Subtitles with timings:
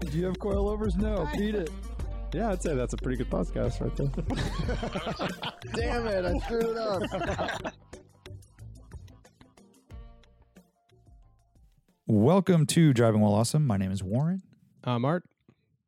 [0.00, 0.96] Do you have coilovers?
[0.96, 1.28] No.
[1.36, 1.70] Beat it.
[2.32, 4.08] Yeah, I'd say that's a pretty good podcast right there.
[5.74, 7.72] Damn it, I screwed up.
[12.06, 13.66] Welcome to Driving While Awesome.
[13.66, 14.42] My name is Warren.
[14.84, 15.24] I'm Art.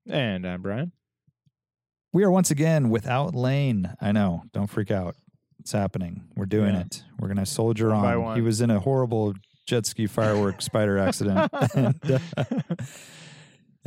[0.09, 0.93] And I'm Brian.
[2.13, 3.93] We are once again without Lane.
[4.01, 4.43] I know.
[4.53, 5.15] Don't freak out.
[5.61, 6.25] It's happening.
[6.35, 6.81] We're doing Yeah.
[6.83, 7.05] it.
[7.19, 8.37] We're going to soldier One on.
[8.37, 9.35] He was in a horrible
[9.67, 11.53] jet ski firework spider accident.
[11.75, 12.01] and
[12.37, 12.45] uh,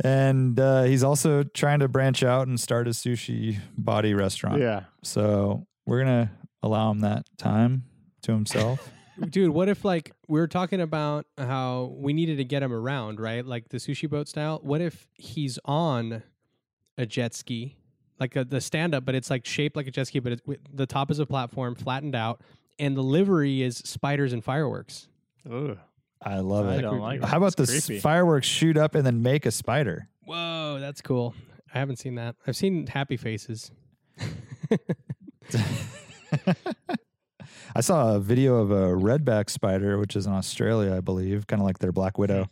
[0.02, 4.60] and, uh, he's also trying to branch out and start a sushi body restaurant.
[4.60, 4.84] Yeah.
[5.02, 6.30] So we're going to
[6.62, 7.84] allow him that time
[8.22, 8.90] to himself.
[9.30, 13.20] Dude, what if like we were talking about how we needed to get him around,
[13.20, 13.44] right?
[13.44, 14.58] Like the sushi boat style.
[14.62, 16.22] What if he's on
[16.96, 17.76] a jet ski,
[18.18, 20.42] like a, the stand up, but it's like shaped like a jet ski, but it's,
[20.72, 22.40] the top is a platform, flattened out,
[22.78, 25.08] and the livery is spiders and fireworks.
[25.46, 25.78] Ooh.
[26.24, 26.82] I love I it.
[26.82, 27.26] don't like it.
[27.26, 27.98] How about the creepy.
[28.00, 30.08] fireworks shoot up and then make a spider?
[30.24, 31.34] Whoa, that's cool.
[31.74, 32.36] I haven't seen that.
[32.46, 33.70] I've seen happy faces.
[37.74, 41.60] I saw a video of a redback spider, which is in Australia, I believe, kind
[41.60, 42.50] of like their black widow, hmm.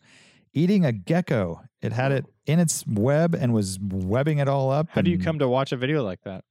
[0.53, 1.62] Eating a gecko.
[1.83, 4.89] It had it in its web and was webbing it all up.
[4.91, 6.45] How do you come to watch a video like that?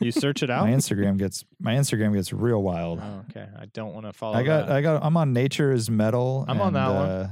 [0.00, 0.64] You search it out?
[0.66, 3.00] My Instagram gets my Instagram gets real wild.
[3.02, 3.46] Oh, okay.
[3.58, 4.76] I don't want to follow I got that.
[4.76, 6.44] I got I'm on Nature is Metal.
[6.48, 7.08] I'm on and, that one.
[7.08, 7.30] uh,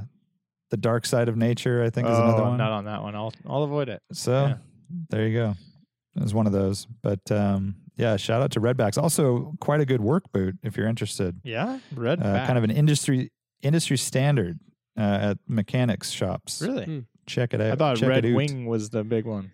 [0.70, 2.58] the Dark Side of Nature, I think, is oh, another I'm one.
[2.58, 3.14] not on that one.
[3.17, 4.02] I'll I'll avoid it.
[4.12, 4.56] So Yeah.
[5.08, 5.55] there you go.
[6.17, 6.86] It was one of those.
[7.02, 9.00] But um, yeah, shout out to Redbacks.
[9.00, 11.40] Also, quite a good work boot if you're interested.
[11.45, 11.79] Yeah?
[11.95, 13.30] Red uh, kind of an industry
[13.63, 14.58] industry standard
[15.00, 16.61] uh, at mechanics shops.
[16.62, 16.84] Really?
[16.84, 16.98] Hmm.
[17.27, 17.72] Check it out.
[17.72, 18.36] I thought Check Red it out.
[18.36, 19.52] Wing was the big one.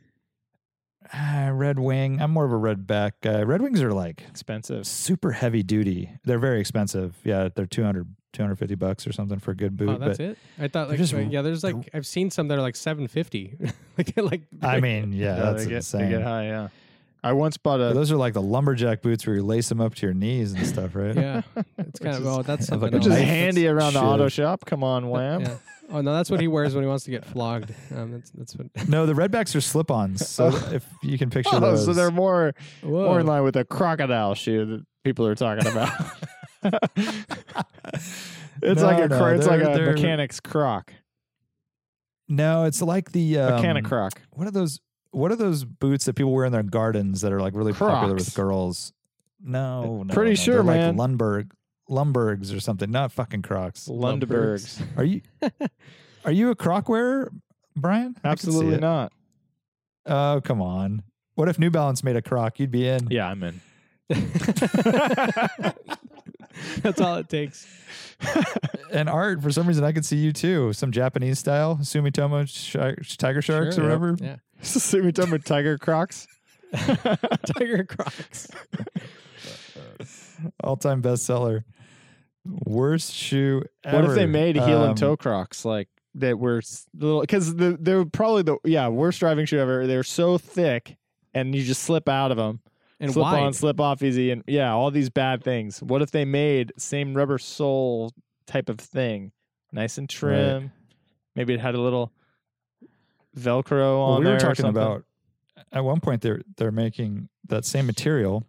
[1.12, 2.20] Ah, Red Wing.
[2.20, 3.42] I'm more of a Red Back guy.
[3.42, 4.86] Red Wings are like Expensive.
[4.86, 6.10] super heavy duty.
[6.24, 7.16] They're very expensive.
[7.22, 9.90] Yeah, they're 200, 250 bucks or something for a good boot.
[9.90, 10.38] Oh, that's but it.
[10.58, 11.42] I thought they're like just uh, yeah.
[11.42, 13.56] There's like I've seen some that are like seven fifty.
[13.98, 16.00] like like I mean, yeah, Yeah, that's they get, insane.
[16.02, 16.68] They get high, yeah.
[17.25, 19.94] I once bought a those are like the lumberjack boots where you lace them up
[19.97, 21.15] to your knees and stuff, right?
[21.16, 21.43] yeah.
[21.78, 23.19] It's kind of is- oh that's have, something which is else.
[23.19, 24.65] knife handy that's around the auto shop.
[24.65, 25.41] Come on, wham.
[25.43, 25.56] Yeah.
[25.91, 27.72] Oh no, that's what he wears when he wants to get flogged.
[27.94, 28.66] Um, that's that's what.
[28.88, 30.28] No, the Redbacks are slip-ons.
[30.28, 33.06] So if you can picture Oh, those, so they're more Whoa.
[33.06, 35.91] more in line with the crocodile shoe that people are talking about.
[38.62, 40.93] it's No, like a no, cro- it's like they're- a they're- mechanic's croc,
[42.28, 44.21] no, it's like the um, mechanic croc.
[44.33, 44.81] What are those?
[45.10, 48.14] What are those boots that people wear in their gardens that are like really popular
[48.14, 48.92] with girls?
[49.42, 50.96] No, no Pretty no, sure, they're man.
[50.96, 51.50] Like Lundberg,
[51.88, 52.90] Lumbergs or something.
[52.90, 53.88] Not fucking Crocs.
[53.88, 54.82] Lundbergs.
[54.96, 55.22] Are you?
[56.24, 57.32] are you a Croc wearer,
[57.76, 58.16] Brian?
[58.18, 59.12] I can see Absolutely not.
[60.06, 61.02] Oh come on.
[61.34, 62.58] What if New Balance made a Croc?
[62.58, 63.08] You'd be in.
[63.10, 63.60] Yeah, I'm in.
[66.82, 67.66] that's all it takes.
[68.92, 70.72] And art, for some reason, I could see you too.
[70.72, 74.16] Some Japanese style, Sumitomo sh- Tiger Sharks Sure, or whatever.
[74.20, 74.36] Yeah.
[74.62, 76.26] Sumitomo Tiger Crocs.
[76.72, 78.48] Tiger Crocs.
[80.62, 81.64] All time bestseller.
[82.44, 83.96] Worst shoe ever.
[84.02, 86.62] What if they made heel Um, and toe Crocs like that were
[86.96, 87.20] little?
[87.20, 89.86] Because the, they're probably the yeah worst driving shoe ever.
[89.86, 90.96] They're so thick,
[91.34, 92.60] and you just slip out of them.
[92.98, 93.42] And slip wide.
[93.42, 95.82] on, slip off easy, and yeah, all these bad things.
[95.82, 98.12] What if they made same rubber sole
[98.46, 99.32] type of thing,
[99.72, 100.72] nice and trim?
[101.34, 102.10] Maybe it had a little
[103.38, 104.34] Velcro on Well, we there.
[104.34, 104.82] were talking something.
[104.82, 105.04] about
[105.72, 108.46] at one point they're they're making that same material,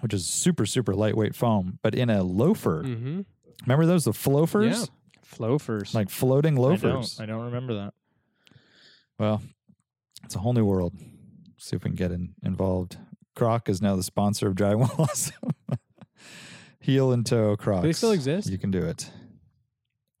[0.00, 2.84] which is super super lightweight foam, but in a loafer.
[2.84, 3.22] Mm-hmm.
[3.62, 4.72] Remember those the floafers?
[4.72, 4.84] Yeah.
[5.38, 5.92] loafers.
[5.94, 7.16] Like floating I loafers.
[7.16, 7.94] don't, I don't remember that.
[9.18, 9.42] Well,
[10.24, 10.94] it's a whole new world.
[11.58, 12.96] See if we can get in, involved.
[13.34, 15.50] Croc is now the sponsor of Driving While Awesome.
[16.80, 17.82] Heel and toe Crocs.
[17.84, 18.48] they still exist?
[18.50, 19.10] You can do it.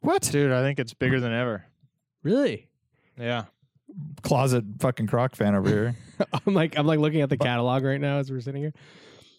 [0.00, 0.22] What?
[0.22, 1.64] Dude, I think it's bigger than ever.
[2.22, 2.68] Really?
[3.18, 3.44] Yeah.
[4.22, 5.96] Closet fucking Croc fan over here.
[6.46, 8.72] I'm like I'm like looking at the catalog right now as we're sitting here.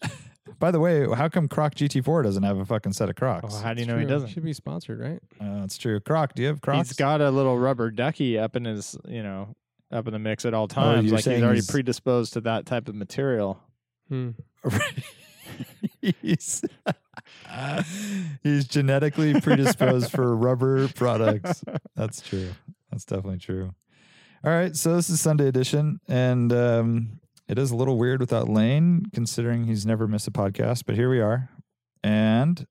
[0.58, 3.54] By the way, how come Croc GT4 doesn't have a fucking set of Crocs?
[3.56, 4.10] Oh, how do you It's know he true.
[4.14, 4.28] doesn't?
[4.28, 5.18] Should be sponsored, right?
[5.40, 5.98] Uh, that's true.
[6.00, 6.90] Croc, do you have Crocs?
[6.90, 9.56] He's got a little rubber ducky up in his, you know,
[9.90, 10.86] up in the mix at all times.
[10.86, 13.60] Oh, you're like he's saying already he's- predisposed to that type of material.
[14.08, 14.30] Hmm.
[16.00, 16.64] he's,
[18.42, 21.64] he's genetically predisposed for rubber products.
[21.96, 22.50] That's true.
[22.90, 23.74] That's definitely true.
[24.44, 28.46] All right, so this is Sunday edition, and um, it is a little weird without
[28.46, 30.82] Lane, considering he's never missed a podcast.
[30.84, 31.48] But here we are,
[32.02, 32.66] and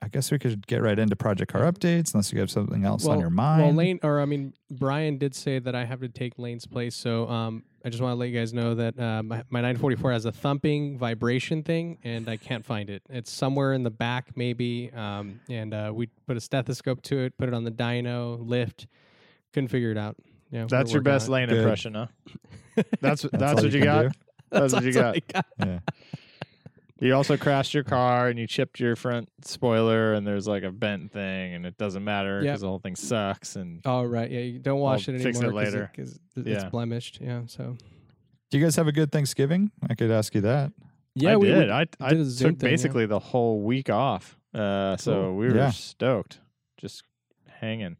[0.00, 3.06] I guess we could get right into Project Car updates, unless you have something else
[3.06, 3.62] on your mind.
[3.62, 6.94] Well, Lane, or I mean, Brian did say that I have to take Lane's place.
[6.94, 10.12] So um, I just want to let you guys know that uh, my, my 944
[10.12, 13.02] has a thumping vibration thing, and I can't find it.
[13.10, 14.90] It's somewhere in the back, maybe.
[14.92, 18.86] Um, and uh, we put a stethoscope to it, put it on the dyno, lift.
[19.52, 20.16] Couldn't figure it out.
[20.50, 21.58] Yeah, That's your best working lane Good.
[21.58, 22.06] impression, huh?
[23.00, 24.02] That's that's, all what you can got.
[24.02, 24.10] do?
[24.50, 25.16] That's what you got.
[25.32, 25.46] Got.
[25.58, 25.78] Yeah.
[27.02, 30.70] You also crashed your car and you chipped your front spoiler, and there's like a
[30.70, 32.60] bent thing, and it doesn't matter because Yep.
[32.60, 33.56] the whole thing sucks.
[33.56, 34.40] And Oh right, yeah.
[34.40, 35.90] You don't wash I'll it fix it anymore later.
[35.94, 36.54] because Yeah.
[36.54, 37.18] it's blemished.
[37.20, 37.42] Yeah.
[37.46, 37.76] So
[38.50, 39.70] Do you guys have a good Thanksgiving?
[39.88, 40.72] I could ask you that.
[41.14, 41.66] yeah, I we did.
[41.66, 42.52] we- I I did a took thing, yeah.
[42.70, 45.36] basically the whole week off, uh, so Cool.
[45.36, 45.70] we were Yeah.
[45.70, 46.40] stoked,
[46.78, 47.02] just
[47.48, 47.96] hanging.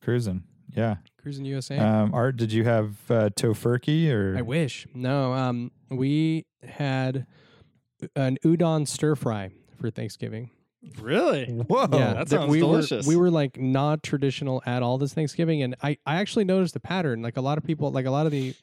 [0.00, 0.44] Cruising.
[0.74, 0.96] Yeah.
[1.18, 1.76] cruising USA.
[1.78, 4.36] Um, Art, did you have uh, Tofurky or?
[4.36, 4.86] I wish.
[4.94, 7.26] No, um, we had
[8.16, 10.50] an udon stir fry for Thanksgiving.
[11.00, 11.46] Really?
[11.46, 11.88] Whoa.
[11.92, 13.06] yeah, that th- sounds we delicious.
[13.06, 16.74] Were, we were like not traditional at all this Thanksgiving, and I, I actually noticed
[16.76, 17.22] a pattern.
[17.22, 18.54] Like a lot of people, like a lot of the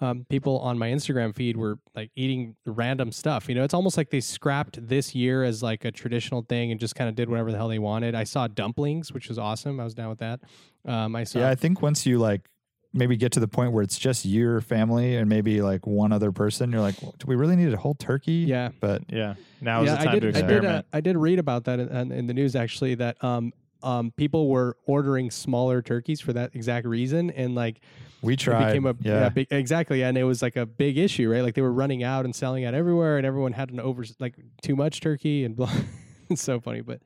[0.00, 3.48] um, people on my Instagram feed were like eating random stuff.
[3.48, 6.80] You know, it's almost like they scrapped this year as like a traditional thing and
[6.80, 8.14] just kind of did whatever the hell they wanted.
[8.14, 9.78] I saw dumplings, which was awesome.
[9.78, 10.40] I was down with that.
[10.86, 12.48] Um, I saw Yeah, I think once you like
[12.92, 16.32] maybe get to the point where it's just your family and maybe like one other
[16.32, 18.44] person, you're like, well, do we really need a whole turkey?
[18.48, 18.70] yeah.
[18.80, 19.34] But Yeah.
[19.60, 20.86] Now is the time I did, to I did, uh, experiment.
[20.92, 23.52] I did read about that in, in the news actually that um,
[23.82, 27.80] um, people were ordering smaller turkeys for that exact reason, and like
[28.22, 28.68] we it tried.
[28.68, 29.28] became a yeah.
[29.28, 31.42] big, exactly, and it was like a big issue, right?
[31.42, 34.34] Like they were running out and selling out everywhere, and everyone had an over like
[34.62, 35.72] too much turkey, and blah.
[36.30, 37.00] it's so funny, but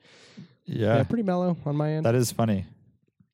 [0.64, 0.96] yeah.
[0.96, 1.02] yeah.
[1.04, 2.06] pretty mellow on my end.
[2.06, 2.66] That is funny.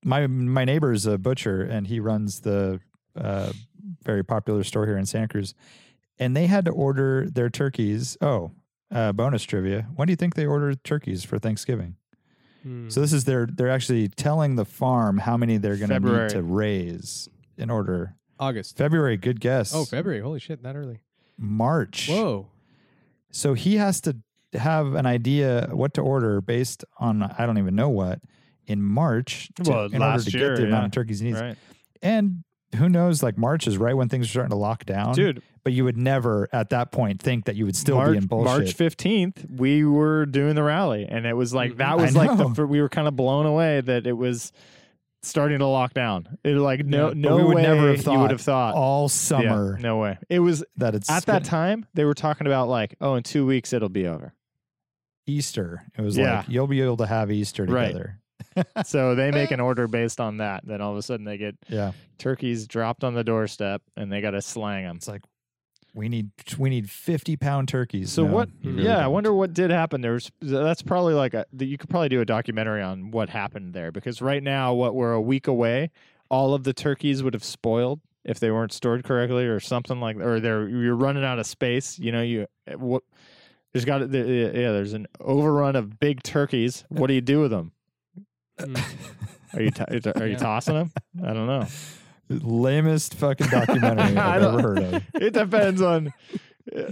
[0.05, 2.81] My my neighbor is a butcher and he runs the
[3.17, 3.53] uh,
[4.05, 5.55] very popular store here in Santa Cruz.
[6.19, 8.17] And they had to order their turkeys.
[8.21, 8.53] Oh,
[8.93, 9.87] uh, bonus trivia.
[9.95, 11.97] When do you think they ordered turkeys for Thanksgiving?
[12.63, 12.89] Hmm.
[12.91, 16.31] So this is their they're actually telling the farm how many they're going to need
[16.31, 18.17] to raise in order.
[18.39, 18.77] August.
[18.77, 19.75] February, good guess.
[19.75, 20.21] Oh, February.
[20.21, 21.01] Holy shit, that early.
[21.37, 22.09] March.
[22.09, 22.49] Whoa.
[23.31, 24.17] So he has to
[24.55, 28.21] have an idea what to order based on I don't even know what
[28.71, 30.69] in March to, Well, in order to year, get the yeah.
[30.69, 31.41] amount of turkeys needs.
[31.41, 31.57] Right.
[32.03, 32.45] And
[32.77, 33.23] who knows?
[33.23, 35.97] Like March is right when things are starting to lock down, Dude, But you would
[35.97, 38.47] never at that point think that you would still March, be in bullshit.
[38.47, 42.31] March 15th, we were doing the rally, and it was like, that mm, was like,
[42.55, 44.53] the, we were kind of blown away that it was
[45.23, 46.39] starting to lock down.
[46.45, 47.15] It like, no, Yeah.
[47.17, 48.75] no we would way never have you thought would have thought.
[48.75, 50.17] all Yeah, summer no way.
[50.29, 53.45] It was that it's at that time, they were talking about like, oh, in two
[53.47, 54.33] weeks, it'll be over.
[55.27, 55.83] Easter.
[55.97, 56.39] It was Yeah.
[56.39, 57.95] like you'll be able to have Easter Right.
[58.65, 58.85] Together.
[58.87, 60.67] so they make an order based on that.
[60.67, 64.21] Then all of a sudden, they get Yeah, turkeys dropped on the doorstep, and they
[64.21, 64.97] got to slang them.
[64.97, 65.23] it's like
[65.93, 68.13] we need we need fifty pound turkeys.
[68.13, 68.49] So No, what?
[68.63, 68.87] really mm-hmm.
[68.87, 69.13] yeah, I don't.
[69.13, 70.01] wonder what did happen.
[70.01, 73.91] There's that's probably like a you could probably do a documentary on what happened there
[73.91, 75.91] because right now, what we're a week away,
[76.31, 80.17] all of the turkeys would have spoiled if they weren't stored correctly or something like,
[80.17, 81.99] or they're you're running out of space.
[81.99, 83.03] You know, you eh, what?
[83.73, 84.73] There's got yeah.
[84.73, 86.85] There's an overrun of big turkeys.
[86.89, 87.73] What do you do with them?
[88.65, 89.57] Hmm.
[89.57, 90.93] Are you to- are you tossing them?
[91.25, 91.67] I don't know.
[92.29, 95.03] lamest fucking documentary I I've ever heard of.
[95.15, 96.13] It depends on
[96.77, 96.83] uh,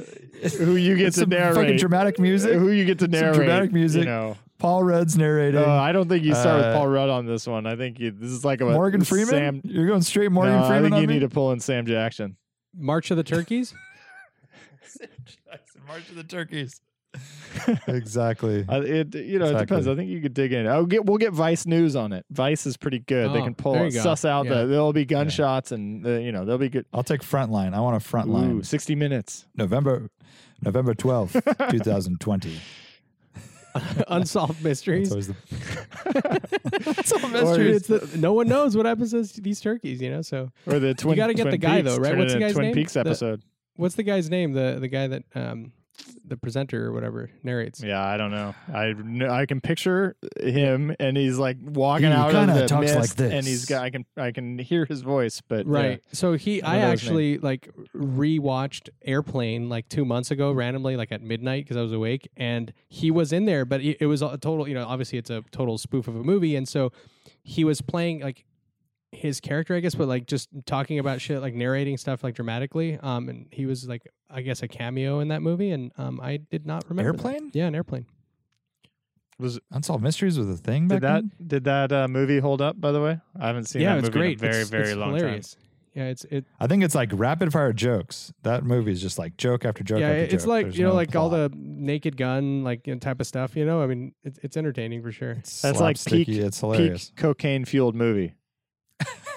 [0.59, 1.55] who you get to Some narrate.
[1.55, 2.55] fucking dramatic music.
[2.55, 3.35] Who you get to Some narrate?
[3.37, 4.01] dramatic music.
[4.05, 4.37] You know.
[4.59, 5.61] Paul Rudd's narrating.
[5.63, 7.65] Uh, I don't think you start Uh, with Paul Rudd on this one.
[7.65, 9.29] I think you, this is like a Morgan Freeman.
[9.29, 11.15] Sam, You're going straight Morgan no, I think on you me?
[11.15, 12.37] need to pull in Sam Jackson.
[12.77, 13.73] March of the Turkeys?
[15.87, 16.81] March of the Turkeys.
[17.87, 18.65] Exactly.
[18.69, 19.89] Uh, it you know it depends.
[19.89, 20.67] I think you could dig in.
[20.67, 22.25] I'll get we'll get Vice News on it.
[22.31, 23.33] Vice is pretty good.
[23.33, 24.03] they Oh, can pull there you go.
[24.03, 24.55] suss out Yeah.
[24.63, 26.87] the there'll be gunshots and uh, you know they'll be good.
[26.93, 27.75] I'll take Frontline.
[27.75, 28.59] I want a Frontline.
[28.59, 29.47] Ooh, sixty minutes.
[29.57, 30.11] November
[30.63, 32.61] November 12th, 2020.
[34.09, 35.11] Unsolved mysteries.
[35.11, 35.35] always the
[36.99, 37.71] It's all Or mystery.
[37.73, 40.23] it's the, no one knows what happens to these turkeys, you know.
[40.23, 41.13] So Or the twin.
[41.13, 42.17] you gotta get the guy, Peaks, though, right?
[42.17, 42.75] What's the into guy's Twin name?
[42.75, 43.43] Peaks The- episode.
[43.77, 44.53] what's the guy's name?
[44.53, 45.73] The the guy that um
[46.25, 47.83] the presenter or whatever narrates.
[47.83, 48.55] Yeah, I don't know.
[48.69, 52.67] I kn- I can picture him, and he's like walking He out of kinda the
[52.69, 53.47] talks like mist, and this.
[53.47, 53.83] he's got.
[53.83, 55.73] I can I can hear his voice, but yeah.
[55.73, 56.03] Right.
[56.13, 57.09] So he, I I don't know his name.
[57.09, 61.93] actually like rewatched Airplane like two months ago randomly, like at midnight because I was
[61.93, 64.69] awake, and he was in there, but it, it was a total.
[64.69, 66.93] You know, obviously it's a total spoof of a movie, and so
[67.43, 68.45] he was playing like
[69.13, 72.99] his character, I guess, but like just talking about shit, like narrating stuff like dramatically.
[73.03, 76.37] Um, and he was like, I guess, a cameo in that movie, and um, I
[76.37, 77.25] did not remember that.
[77.25, 77.51] Airplane?
[77.55, 78.07] Yeah, an airplane.
[79.39, 81.47] Was Unsolved Mysteries was a thing back did that then?
[81.47, 82.81] did that uh, movie hold up?
[82.81, 84.43] By the way, I haven't seen yeah, that it's movie great.
[84.43, 85.57] in a very it's, very it's long hilarious.
[85.95, 86.45] Yeah, it's it.
[86.61, 88.33] I think it's like rapid fire jokes.
[88.43, 90.47] That movie is just like joke after joke yeah, after it's joke.
[90.47, 93.27] like There's you know, no like all the Naked Gun, like you know, type of
[93.27, 93.57] stuff.
[93.57, 95.33] You know, I mean, it's it's entertaining for sure.
[95.33, 97.11] It's That's like slapsticky, peak- It's hilarious.
[97.11, 98.35] Peak cocaine fueled movie,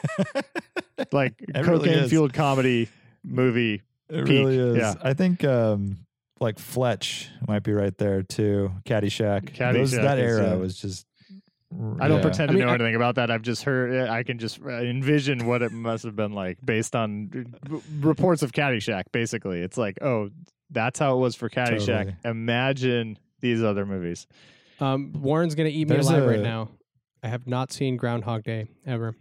[1.12, 2.10] like It really cocaine is.
[2.10, 2.90] fueled comedy
[3.24, 3.82] movie.
[4.10, 4.78] It peak, really is.
[4.78, 4.94] yeah.
[5.02, 5.98] I think um,
[6.40, 8.72] like Fletch might be right there too.
[8.86, 9.58] Caddyshack.
[9.74, 11.06] Those, Caddyshack that is, era uh, was just.
[12.02, 12.22] I don't yeah.
[12.24, 13.32] pretend I to mean, know I- anything about that.
[13.32, 14.10] I've just heard.
[14.10, 18.44] I can just uh, envision what it must have been like based on r- reports
[18.44, 19.04] of Caddyshack.
[19.14, 20.30] Basically, it's like, oh,
[20.70, 21.86] that's how it was for Caddyshack.
[21.88, 22.16] Totally.
[22.26, 24.28] Imagine these other movies.
[24.82, 26.70] Um, Warren's gonna eat me There's alive a- right now.
[27.24, 29.16] I have not seen Groundhog Day ever.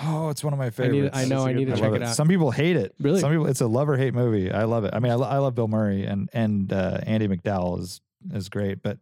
[0.00, 1.16] Oh, it's one of my I favorites.
[1.16, 1.20] need.
[1.20, 1.36] I know.
[1.38, 2.14] It's a I good need to I check love it out.
[2.14, 2.94] Some people hate it.
[3.00, 3.20] Really?
[3.20, 3.46] Some people.
[3.46, 4.50] It's a love or hate movie.
[4.52, 4.94] I love it.
[4.94, 8.00] I mean, I, I love Bill Murray and and uh, Andie MacDowell is
[8.32, 8.82] is great.
[8.82, 8.98] But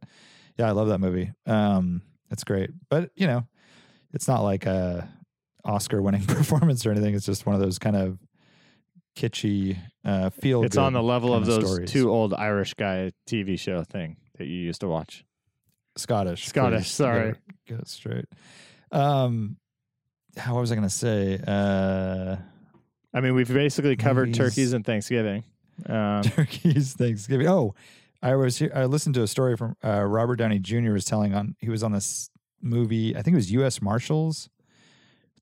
[0.59, 1.33] yeah, I love that movie.
[1.45, 2.71] Um, it's great.
[2.89, 3.47] But you know,
[4.15, 5.09] it's not like a
[5.65, 7.15] Oscar winning performance or anything.
[7.15, 8.19] It's just one of those kind of
[9.17, 10.63] kitschy uh, feel.
[10.63, 11.91] it's on the level of kinda those stories.
[11.91, 15.25] two old Irish guy TV show thing that you used to watch.
[15.97, 16.47] Scottish.
[16.47, 16.91] Scottish, please.
[16.91, 17.25] sorry.
[17.33, 18.25] Get it, get it straight.
[18.93, 19.57] Um,
[20.37, 21.41] how what was I going to say?
[21.47, 22.37] Uh,
[23.15, 24.39] I mean, we've basically covered Movies.
[24.39, 25.45] turkeys and Thanksgiving.
[25.87, 27.47] Um, Turkey's Thanksgiving.
[27.49, 27.75] Oh,
[28.23, 28.71] I was here.
[28.75, 30.93] I listened to a story from uh, Robert Downey Jr.
[30.93, 31.55] was telling on.
[31.59, 33.17] He was on this movie.
[33.17, 33.81] I think it was U.S.
[33.81, 34.49] Marshals.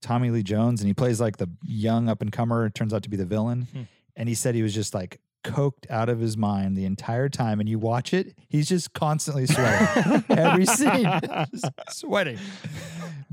[0.01, 2.69] Tommy Lee Jones, and he plays like the young up and comer.
[2.69, 3.83] Turns out to be the villain, Hmm.
[4.17, 7.59] and he said he was just like coked out of his mind the entire time.
[7.59, 10.25] And you watch it, he's just constantly sweating.
[10.29, 11.09] Every scene,
[11.89, 12.39] sweating,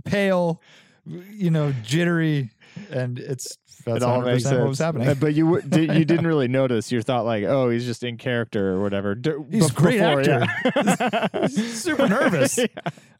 [0.06, 0.62] pale,
[1.06, 2.52] you know, jittery,
[2.92, 4.60] and it's that's it all makes 100% sense.
[4.60, 5.14] what was happening.
[5.20, 6.92] But you did, you didn't really notice.
[6.92, 9.18] You thought like, oh, he's just in character or whatever.
[9.50, 10.46] He's a great actor.
[10.66, 11.28] yeah.
[11.48, 12.60] He's super nervous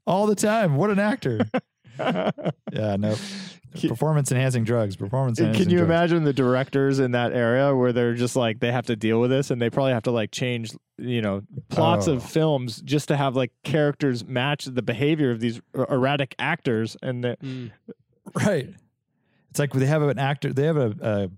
[0.06, 0.76] all the time.
[0.76, 1.42] What an actor!
[2.72, 3.16] Yeah, no.
[3.88, 4.96] Performance enhancing drugs.
[4.96, 5.90] Performance enhancing Can you drugs.
[5.90, 9.30] imagine the directors in that area where they're just like they have to deal with
[9.30, 12.14] this and they probably have to like change you know plots Oh.
[12.14, 16.98] of films just to have like characters match the behavior of these er- erratic actors
[17.02, 17.72] and the, Mm.
[18.36, 18.70] Right.
[19.50, 20.52] It's like they have an actor.
[20.54, 21.30] They have a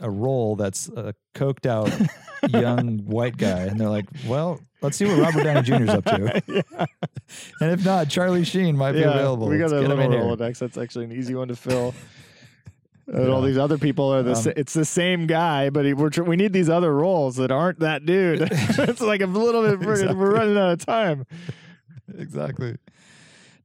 [0.00, 1.90] a, a role that's a coked out
[2.52, 5.82] young white guy, and they're like, "Well, let's see what Robert Downey Jr.
[5.82, 6.86] is up to." yeah,
[7.60, 9.48] And if not, Charlie Sheen might be yeah, available.
[9.48, 9.96] we got Let's a little.
[10.36, 10.58] Rolodex.
[10.58, 11.94] That's actually an easy one to fill.
[13.06, 15.92] And all these other people are the Um, sa- it's the same guy, but he,
[15.92, 18.48] we're tr- we need these other roles that aren't that dude.
[18.50, 19.86] it's like a little bit.
[19.86, 20.14] Exactly.
[20.16, 21.26] We're running out of time.
[22.16, 22.76] exactly.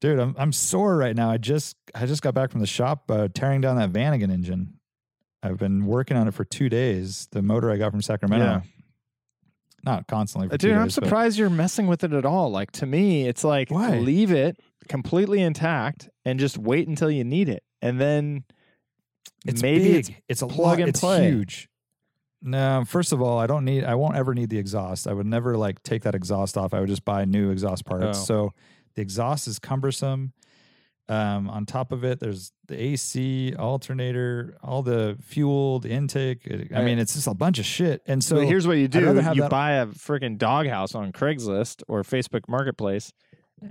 [0.01, 1.29] Dude, I'm I'm sore right now.
[1.31, 4.73] I just I just got back from the shop uh, tearing down that Vanagon engine.
[5.41, 7.29] I've been working on it for two days.
[7.31, 8.45] The motor I got from Sacramento.
[8.45, 8.61] Yeah.
[9.83, 10.49] Not constantly.
[10.51, 12.49] Uh, Dude, I'm days, but- surprised you're messing with it at all.
[12.51, 13.97] Like to me, it's like Why?
[13.99, 14.57] leave it
[14.87, 18.43] completely intact and just wait until you need it, and then
[19.45, 19.95] It's maybe big.
[19.99, 20.79] it's it's a plug lot.
[20.79, 21.29] and it's play.
[21.29, 21.69] huge.
[22.41, 23.83] No, first of all, I don't need.
[23.83, 25.07] I won't ever need the exhaust.
[25.07, 26.73] I would never like take that exhaust off.
[26.73, 28.19] I would just buy new exhaust parts.
[28.21, 28.23] Oh.
[28.23, 28.53] So
[28.95, 30.31] the exhaust is cumbersome.
[31.09, 36.47] Um, on top of it, there's the AC, alternator, all the fuel, the intake.
[36.49, 36.85] I Right.
[36.85, 38.03] mean, it's just a bunch of shit.
[38.05, 41.11] And so so here's what you do: have you that- buy a freaking doghouse on
[41.11, 43.11] Craigslist or Facebook Marketplace,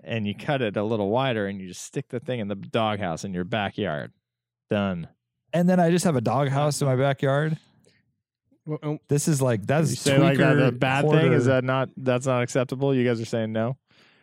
[0.02, 2.56] and you cut it a little wider, and you just stick the thing in the
[2.56, 4.12] doghouse in your backyard.
[4.68, 5.08] Done.
[5.54, 7.56] and then I just have a doghouse in my backyard.
[8.66, 11.32] Well, oh, This is like that's you say like that a tweaker, bad thing?
[11.32, 12.94] Is that not that's not acceptable?
[12.94, 13.76] You guys are saying no.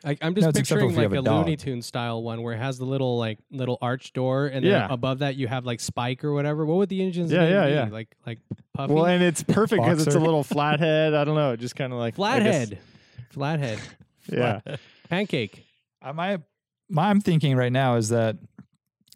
[0.05, 1.33] I, I'm just it's acceptable picturing like a, a.
[1.39, 4.71] Looney Tune style one where it has the little like little arch door, and then
[4.71, 4.88] Yeah.
[4.89, 6.65] above that you have like Spike or whatever.
[6.65, 7.71] What would the engine's Yeah, name yeah, be?
[7.74, 7.88] yeah.
[7.91, 8.39] Like like
[8.74, 8.93] Puffy.
[8.93, 11.13] Well, and it's perfect because it's a little flathead.
[11.15, 11.53] I don't know.
[11.53, 12.77] It just kind of like Flathead,
[13.31, 13.79] flathead,
[14.31, 14.59] Yeah.
[15.09, 15.65] pancake.
[16.01, 16.39] Uh, my
[16.89, 18.38] my I'm thinking right now is that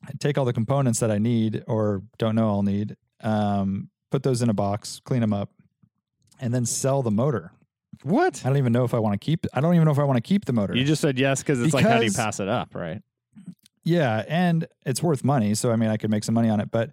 [0.07, 4.23] I take all the components that I need or don't know I'll need, um, put
[4.23, 5.51] those in a box, clean them up,
[6.39, 7.51] and then sell the motor.
[8.03, 8.41] What?
[8.45, 9.45] I don't even know if I want to keep.
[9.53, 10.75] I don't even know if I want to keep the motor.
[10.75, 13.01] You just said yes because it's like how do you Because- pass it up, right?
[13.83, 16.71] yeah, and it's worth money, so I mean I could make some money on it.
[16.71, 16.91] But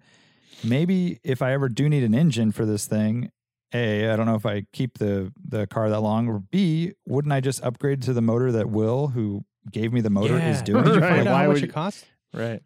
[0.63, 3.31] maybe if I ever do need an engine for this thing,
[3.73, 7.31] a I don't know if I keep the the car that long, or b wouldn't
[7.33, 10.63] I just upgrade to the motor that Will, who gave me the motor, is Yeah.
[10.63, 10.83] doing?
[10.85, 11.09] Did you Right.
[11.15, 12.05] find out Why how much would it you- costs?
[12.33, 12.61] Right.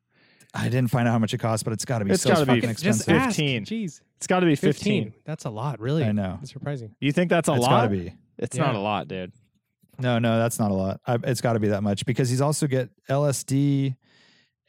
[0.53, 2.29] I didn't find out how much it costs, but it's got to be It's so
[2.33, 3.05] gotta be fucking f- expensive.
[3.07, 3.35] Just ask.
[3.37, 3.65] 15.
[3.65, 5.05] Jeez, It's got to be 15.
[5.05, 5.13] 15.
[5.25, 6.03] That's a lot, really.
[6.03, 6.39] I know.
[6.41, 6.93] It's surprising.
[6.99, 7.69] You think that's a it's lot?
[7.69, 8.13] got to be.
[8.41, 8.63] It's Yeah.
[8.65, 9.31] not a lot, dude.
[9.99, 10.99] No, no, that's not a lot.
[11.05, 13.95] I, it's got to be that much because he's also get LSD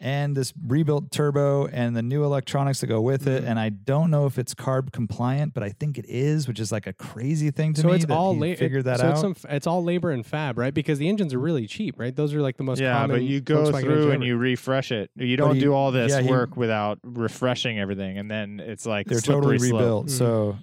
[0.04, 3.44] and this rebuilt turbo and the new electronics that go with Mm-hmm.
[3.44, 3.44] it.
[3.44, 6.72] And I don't know if it's carb compliant, but I think it is, which is
[6.72, 7.94] like a crazy thing to so me.
[7.94, 9.10] it's that all he la- figured that so out.
[9.12, 10.74] It's, some, it's all labor and fab, right?
[10.74, 12.14] Because the engines are really cheap, right?
[12.14, 13.16] Those are like the most yeah, common.
[13.18, 15.10] but you go Volkswagen through and you refresh it.
[15.14, 18.84] You don't he- do all this yeah, he- work without refreshing everything, and then it's
[18.84, 19.80] like They're slippery totally slope.
[19.80, 20.06] rebuilt.
[20.08, 20.10] Mhm.
[20.10, 20.58] So,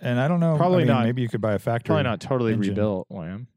[0.00, 0.56] and I don't know.
[0.56, 1.88] Probably I mean, not- Maybe you could buy a factory.
[1.88, 2.70] Probably not totally engine.
[2.74, 3.48] rebuilt, Wham.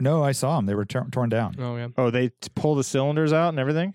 [0.00, 0.66] No, I saw them.
[0.66, 1.56] They were tor- torn down.
[1.58, 1.88] Oh yeah.
[1.98, 3.94] Oh, they t- pull the cylinders out and everything.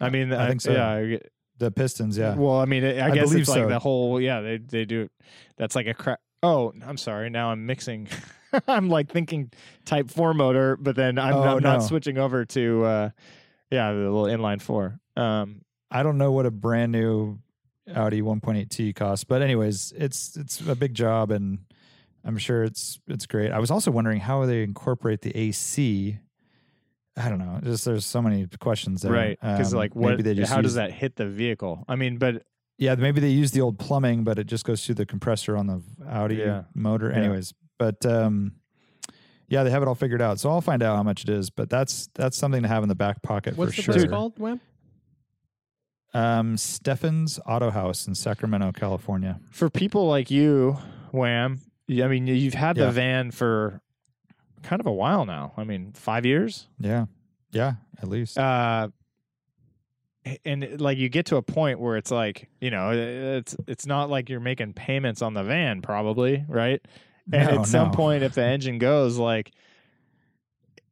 [0.00, 0.72] I mean, I think so.
[0.72, 0.88] Yeah.
[0.90, 1.18] I
[1.58, 2.34] The pistons, yeah.
[2.34, 3.68] Well, I mean, I I guess believe it's like so.
[3.68, 4.20] the whole.
[4.20, 5.08] Yeah, they they do.
[5.58, 6.20] That's like a crap.
[6.42, 7.28] Oh, I'm sorry.
[7.30, 8.08] Now I'm mixing.
[8.66, 9.50] I'm like thinking
[9.84, 12.84] Type Four motor, but then I'm, Oh, I'm not switching over to.
[12.84, 13.10] uh
[13.70, 14.98] Yeah, the little inline four.
[15.16, 17.38] Um, I don't know what a brand new
[17.94, 21.58] Audi 1.8T costs, but anyways, it's it's a big job, and
[22.24, 23.50] I'm sure it's it's great.
[23.50, 26.18] I was also wondering how they incorporate the AC.
[27.16, 27.60] I don't know.
[27.62, 29.38] Just there's so many questions there, right?
[29.40, 30.10] Because Um, like, what?
[30.10, 31.84] Maybe they just how does that hit the vehicle?
[31.88, 32.44] I mean, but
[32.78, 35.66] Yeah, maybe they use the old plumbing, but it just goes through the compressor on
[35.66, 36.64] the Audi Yeah.
[36.74, 37.10] motor.
[37.10, 37.16] Yeah.
[37.18, 38.52] Anyways, but um,
[39.48, 40.40] yeah, they have it all figured out.
[40.40, 41.50] So I'll find out how much it is.
[41.50, 43.94] But that's that's something to have in the back pocket What's for the sure.
[43.94, 44.38] place called?
[44.38, 44.60] Wham?
[46.14, 49.40] Um, Stefan's Auto House in Sacramento, California.
[49.50, 50.76] for people like you,
[51.10, 52.86] Wham, I mean, you've had Yeah.
[52.86, 53.80] the van for
[54.62, 55.52] kind of a while now.
[55.56, 56.68] I mean, five years.
[56.78, 57.06] Yeah,
[57.50, 58.36] yeah, at least.
[58.38, 58.88] Uh,
[60.44, 64.08] and like you get to a point where it's like you know it's it's not
[64.08, 66.80] like you're making payments on the van probably right
[67.32, 67.94] and No, at some no.
[67.94, 69.50] point if the engine goes like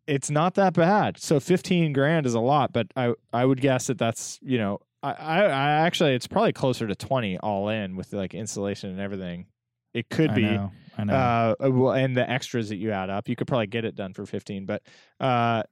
[0.08, 3.86] it's not that bad so 15 grand is a lot but i i would guess
[3.86, 7.96] that that's you know i i, I actually it's probably closer to 20 all in
[7.96, 9.46] with like insulation and everything
[9.94, 11.12] it could I be know, I know.
[11.14, 13.96] uh, uh, well, and the extras that you add up, you could probably get it
[13.96, 14.64] done for fifteen.
[14.64, 14.82] But
[15.18, 15.64] uh,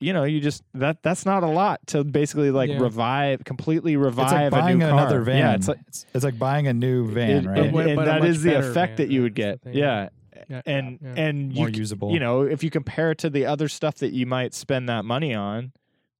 [0.00, 2.80] you know, you just that that's not a lot to basically like Yeah.
[2.80, 5.24] revive, completely it's revive like buying a new another car.
[5.26, 5.38] van.
[5.38, 7.58] Yeah, it's like it's, it's like buying a new van, it- right?
[7.58, 9.60] and, But- and but a that much is the effect van, that you would get.
[9.64, 10.08] Yeah,
[10.50, 10.62] Yeah.
[10.66, 11.14] and yeah.
[11.16, 12.10] and More you, c- usable.
[12.12, 15.04] You know, if you compare it to the other stuff that you might spend that
[15.04, 15.70] money on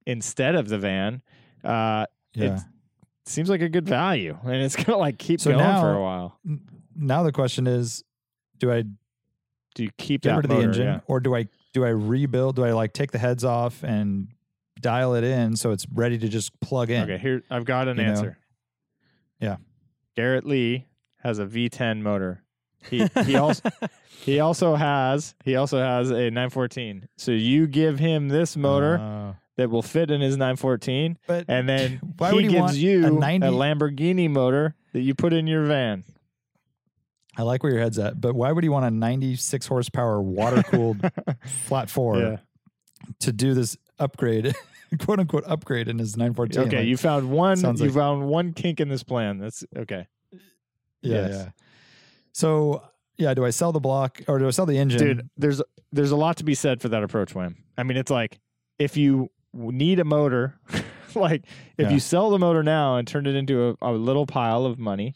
[0.05, 1.21] instead of the van,
[1.65, 2.55] uh, yeah.
[2.55, 2.61] it
[3.25, 6.39] seems like a good value, and it's gonna like keep So going for a while.
[6.95, 8.03] Now the question is,
[8.59, 8.83] do I
[9.75, 10.61] Do you keep get that rid of motor?
[10.61, 10.99] the engine, Yeah.
[11.07, 12.55] or do I do I rebuild?
[12.57, 14.27] Do I like take the heads off and
[14.79, 17.03] dial it in so it's ready to just plug in?
[17.03, 18.09] Okay, here I've got an You know?
[18.09, 18.37] answer.
[19.39, 19.57] Yeah.
[20.15, 20.85] Garrett Lee
[21.23, 22.43] has a V10 motor.
[22.89, 23.69] He he also
[24.21, 27.07] he also has he also has a 914.
[27.17, 31.67] So you give him this motor Uh, that will fit in his 914, but and
[31.69, 33.47] then why he would he gives you a 90?
[33.47, 36.03] Lamborghini motor that you put in your van.
[37.35, 40.61] I like where your head's at, but why would he want a 96 horsepower water
[40.63, 40.97] cooled
[41.65, 42.37] flat four Yeah.
[43.21, 44.53] to do this upgrade,
[44.99, 46.67] quote unquote upgrade in his 914?
[46.67, 47.59] Okay, Like, you found one.
[47.59, 49.39] You like- found one kink in this plan.
[49.39, 51.29] That's okay, yeah, yes.
[51.31, 51.49] yeah.
[52.33, 52.83] So
[53.17, 54.99] yeah, do I sell the block or do I sell the engine?
[54.99, 55.29] dude.
[55.37, 55.61] There's
[55.91, 57.57] there's a lot to be said for that approach, Wham.
[57.77, 58.39] I mean, it's like
[58.79, 60.55] if you need a motor,
[61.15, 61.43] like
[61.77, 61.91] if Yeah.
[61.91, 65.13] you sell the motor now and turn it into a, a little pile of money,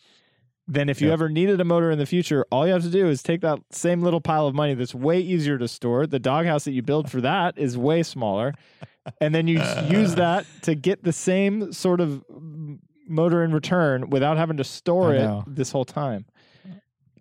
[0.67, 1.13] then if you Yep.
[1.13, 3.59] ever needed a motor in the future, all you have to do is take that
[3.71, 6.05] same little pile of money that's way easier to store.
[6.05, 8.53] The doghouse that you build for that is way smaller,
[9.21, 12.23] and then you use that to get the same sort of
[13.07, 16.25] motor in return without having to store it this whole time.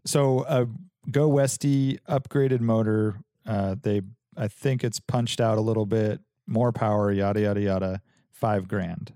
[0.04, 0.66] So a
[1.10, 3.20] Go Westy upgraded motor.
[3.46, 4.02] Uh, they,
[4.36, 7.10] I think it's punched out a little bit more power.
[7.12, 8.02] Yada yada yada.
[8.32, 9.12] Five grand.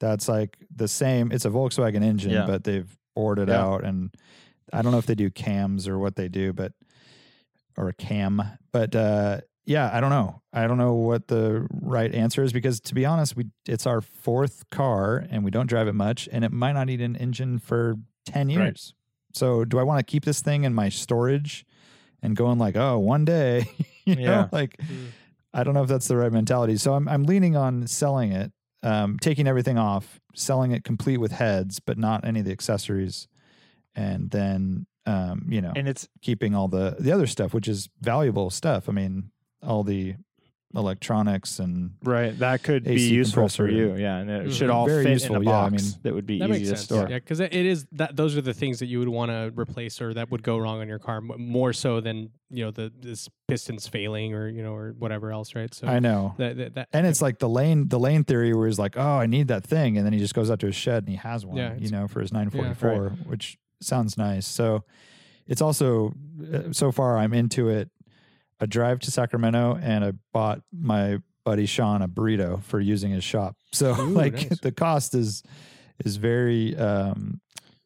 [0.00, 1.32] That's like the same.
[1.32, 2.46] It's a Volkswagen engine, Yeah.
[2.46, 3.62] but they've bored it Yeah.
[3.64, 4.14] out, and
[4.72, 6.72] I don't know if they do cams or what they do, but
[7.76, 8.42] or a cam.
[8.72, 10.42] But uh, yeah, I don't know.
[10.52, 14.00] I don't know what the right answer is because to be honest, we it's our
[14.00, 17.58] fourth car and we don't drive it much, and it might not need an engine
[17.58, 18.54] for ten Right.
[18.66, 18.94] years.
[19.34, 21.66] So do I want to keep this thing in my storage
[22.22, 23.66] and going like, oh, one day,
[24.06, 25.08] you know, like Mm.
[25.56, 26.76] I don't know if that's the right mentality.
[26.76, 31.32] So I'm I'm leaning on selling it, um, taking everything off, selling it complete with
[31.32, 33.26] heads, but not any of the accessories,
[33.94, 37.88] and then um, you know And it's keeping all the the other stuff, which is
[38.02, 38.86] valuable stuff.
[38.86, 39.30] I mean,
[39.62, 40.16] all the
[40.76, 43.68] electronics and Right, that could be useful for compressor.
[43.70, 43.96] you.
[43.96, 44.52] Yeah, and it Mhm.
[44.52, 46.50] should all Very fit useful, in a yeah, I box mean, that would be That
[46.50, 47.06] easy makes to store.
[47.08, 50.00] Yeah, because it is that those are the things that you would want to replace
[50.00, 53.28] or that would go wrong on your car more so than you know the this
[53.48, 55.72] pistons failing or you know or whatever else, right?
[55.74, 56.34] So I know.
[56.38, 59.16] that, that, that And it's like the lane, the lane theory, where he's like, "Oh,
[59.18, 61.16] I need that thing," and then he just goes out to his shed and he
[61.16, 64.46] has one, Yeah, you know, for his 944, which sounds nice.
[64.46, 64.84] So
[65.46, 66.12] it's also
[66.52, 67.90] uh, so far I'm into it.
[68.60, 73.22] A drive to Sacramento, and I bought my buddy Sean a burrito for using his
[73.24, 73.56] shop.
[73.72, 74.60] So Ooh, like nice.
[74.60, 75.42] the cost is
[76.04, 77.40] is very um,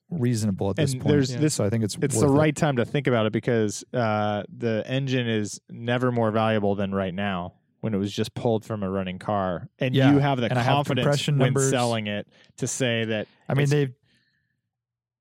[0.09, 1.13] reasonable at this And point.
[1.13, 1.39] there's Yeah.
[1.41, 2.37] this- so I think it's It's worth the it.
[2.39, 6.95] right time to think about it because uh, the engine is never more valuable than
[6.95, 10.39] right now when it was just pulled from a running car, and Yeah, you have
[10.39, 12.29] the and I have confidence compression when selling it
[12.59, 13.27] to say that.
[13.49, 13.93] I mean they've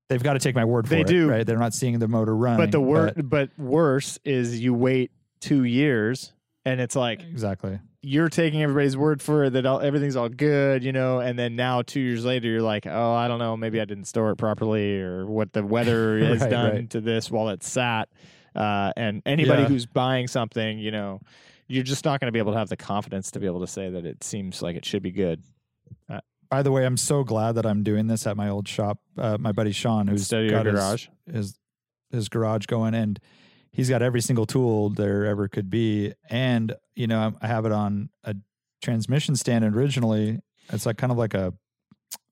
[0.08, 1.28] they've got to take my word for They it, do.
[1.30, 1.46] right?
[1.46, 2.56] They're not seeing the motor run.
[2.58, 5.10] but the wor- but- but worse is you wait
[5.40, 6.32] two years,
[6.64, 7.78] and it's like exactly.
[8.02, 11.56] you're taking everybody's word for it that all, everything's all good, you know, and then
[11.56, 14.36] now two years later you're like, oh, I don't know, maybe I didn't store it
[14.36, 16.90] properly or what the weather has Right, done right.
[16.90, 18.08] to this while it's sat.
[18.54, 19.68] Uh, and anybody Yeah.
[19.68, 21.20] who's buying something, you know,
[21.68, 23.66] you're just not going to be able to have the confidence to be able to
[23.66, 25.42] say that it seems like it should be good
[26.50, 28.98] By the way, I'm so glad that I'm doing this at my old shop.
[29.16, 31.08] Uh, my buddy Sean, who's instead of your got his- garage.
[31.32, 31.54] his
[32.10, 33.20] his garage going and
[33.72, 36.12] he's got every single tool there ever could be.
[36.28, 38.34] And you know i have it on a
[38.82, 40.40] transmission stand originally.
[40.72, 41.52] It's like kind of like a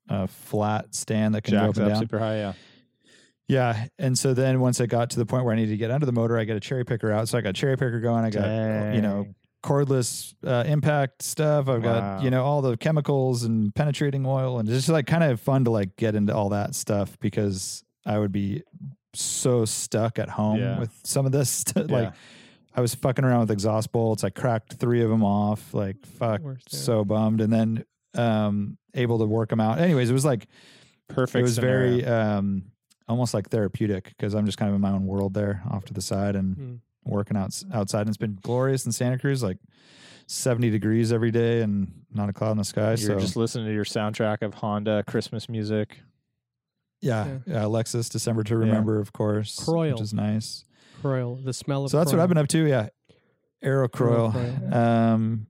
[0.08, 2.00] a flat stand that can go up and up down.
[2.00, 2.52] super high, yeah.
[3.46, 5.90] yeah and so then once i got to the point where i needed to get
[5.90, 7.28] under the motor i got a cherry picker out.
[7.28, 8.24] So i got cherry picker going.
[8.24, 9.26] I got you know
[9.62, 11.68] cordless uh, impact stuff.
[11.68, 12.16] I've Wow.
[12.18, 14.58] got you know all the chemicals and penetrating oil.
[14.58, 17.82] And it's just like kind of fun to like get into all that stuff because
[18.06, 18.62] i would be
[19.20, 20.78] so stuck at home Yeah.
[20.78, 21.96] with some of this st- Yeah.
[21.96, 22.12] like
[22.74, 26.40] i was fucking around with exhaust bolts i cracked three of them off like fuck
[26.40, 30.46] Worst, so bummed and then um able to work them out anyways it was like
[31.08, 31.40] perfect.
[31.40, 32.02] it was scenario.
[32.02, 32.64] very um
[33.08, 35.92] almost like therapeutic because i'm just kind of in my own world there off to
[35.94, 36.78] the side and Mm.
[37.04, 39.58] working out outside and it's been glorious in santa cruz like
[40.26, 43.64] 70 degrees every day and not a cloud in the sky You're so just listening
[43.66, 46.00] to your soundtrack of Honda Christmas music.
[47.00, 48.60] Yeah, yeah lexus december to Yeah.
[48.60, 49.92] remember of course Kroil.
[49.92, 50.64] which is nice
[51.02, 52.88] Kroil, the smell of so that's what i've been up to yeah
[53.62, 54.72] aero Aero Kroil Kroil.
[54.74, 55.46] um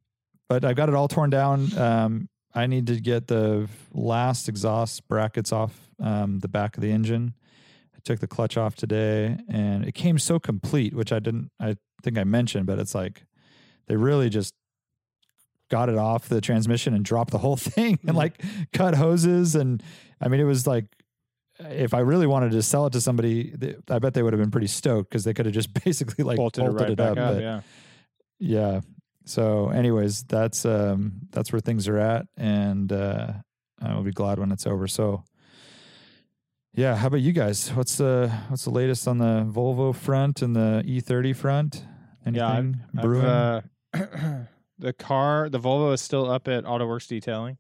[0.49, 5.07] but i've got it all torn down um i need to get the last exhaust
[5.09, 7.33] brackets off um the back of the engine
[7.95, 11.77] i took the clutch off today and it came so complete which i didn't i
[12.03, 13.25] think i mentioned but it's like
[13.87, 14.53] they really just
[15.71, 18.17] got it off the transmission and dropped the whole thing and Mhm.
[18.17, 19.83] like cut hoses and
[20.21, 20.85] i mean it was like
[21.61, 23.55] if I really wanted to sell it to somebody,
[23.91, 26.37] I bet they would have been pretty stoked because they could have just basically like
[26.37, 27.19] bolted, bolted, it right it back up.
[27.19, 27.35] up.
[27.35, 27.61] but- yeah.
[28.39, 28.81] yeah.
[29.25, 33.33] So, anyways, that's um that's where things are at, and uh,
[33.83, 34.89] I'll be glad when it's over.
[34.89, 35.23] So,
[36.75, 36.97] yeah.
[36.97, 37.69] How about you guys?
[37.75, 41.85] What's the what's the latest on the Volvo front and the E30 front?
[42.25, 43.61] Anything Yeah, I've- I've, uh,
[44.79, 47.59] the car, the Volvo is still up at AutoWorks detailing,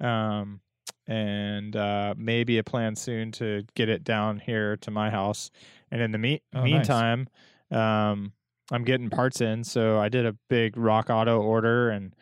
[0.00, 0.60] um,
[1.08, 5.50] and uh, maybe a plan soon to get it down here to my house.
[5.90, 6.64] And in the me- Oh, nice.
[6.70, 7.28] meantime,
[7.70, 8.32] um,
[8.70, 9.64] I'm getting parts in.
[9.64, 12.14] So I did a big Rock Auto order, and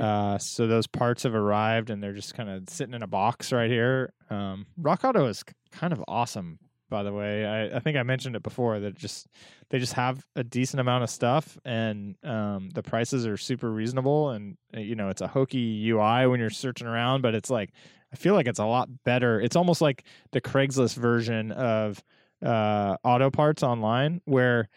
[0.00, 3.52] uh, so those parts have arrived, and they're just kind of sitting in a box
[3.52, 4.12] right here.
[4.30, 7.44] Um, Rock Auto is kind of awesome, by the way.
[7.44, 9.26] I, I think I mentioned it before that just
[9.68, 14.30] they just have a decent amount of stuff, and um, the prices are super reasonable.
[14.30, 17.72] And uh, you know, it's a hokey UI when you're searching around, but it's like
[18.12, 19.40] I feel like it's a lot better.
[19.40, 22.02] It's almost like the Craigslist version of
[22.44, 24.68] uh, auto parts online, where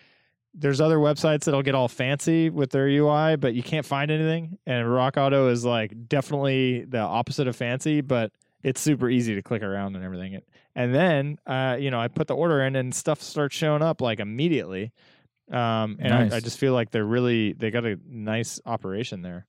[0.54, 4.58] there's other websites that'll get all fancy with their UI, but you can't find anything.
[4.66, 8.32] And Rock Auto is like definitely the opposite of fancy, but
[8.64, 10.42] it's super easy to click around and everything.
[10.76, 14.02] And then, uh, you know, I put the order in and stuff starts showing up
[14.02, 14.92] like immediately.
[15.52, 19.46] Um, and I, I just feel like they're really, they got a nice operation there.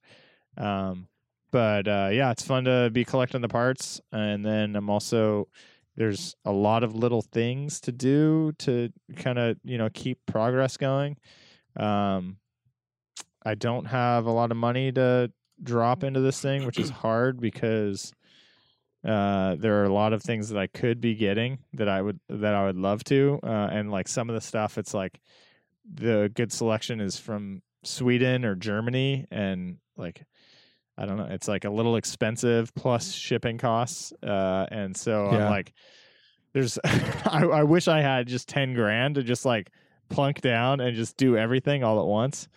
[0.56, 1.08] Um,
[1.50, 4.00] but uh, yeah, it's fun to be collecting the parts.
[4.12, 5.48] And then I'm also,
[5.96, 10.76] there's a lot of little things to do to kind of, you know, keep progress
[10.76, 11.16] going.
[11.76, 12.38] Um,
[13.44, 15.32] I don't have a lot of money to
[15.62, 18.12] drop into this thing, which is hard because
[19.06, 22.20] uh, there are a lot of things that I could be getting that I would
[22.28, 25.20] that I would love to, uh, and like some of the stuff, it's like
[25.92, 30.24] the good selection is from Sweden or Germany, and like
[31.00, 35.44] I don't know, it's like a little expensive plus shipping costs, uh, and so Yeah.
[35.46, 35.72] I'm like,
[36.52, 39.70] there's I, I wish I had just ten grand to just like
[40.10, 42.48] plunk down and just do everything all at once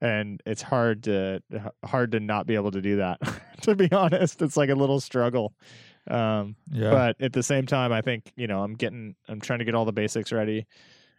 [0.00, 1.40] and it's hard to
[1.82, 3.18] hard to not be able to do that
[3.62, 5.54] to be honest it's like a little struggle
[6.10, 6.90] um yeah.
[6.90, 9.74] but at the same time i think you know i'm getting i'm trying to get
[9.74, 10.66] all the basics ready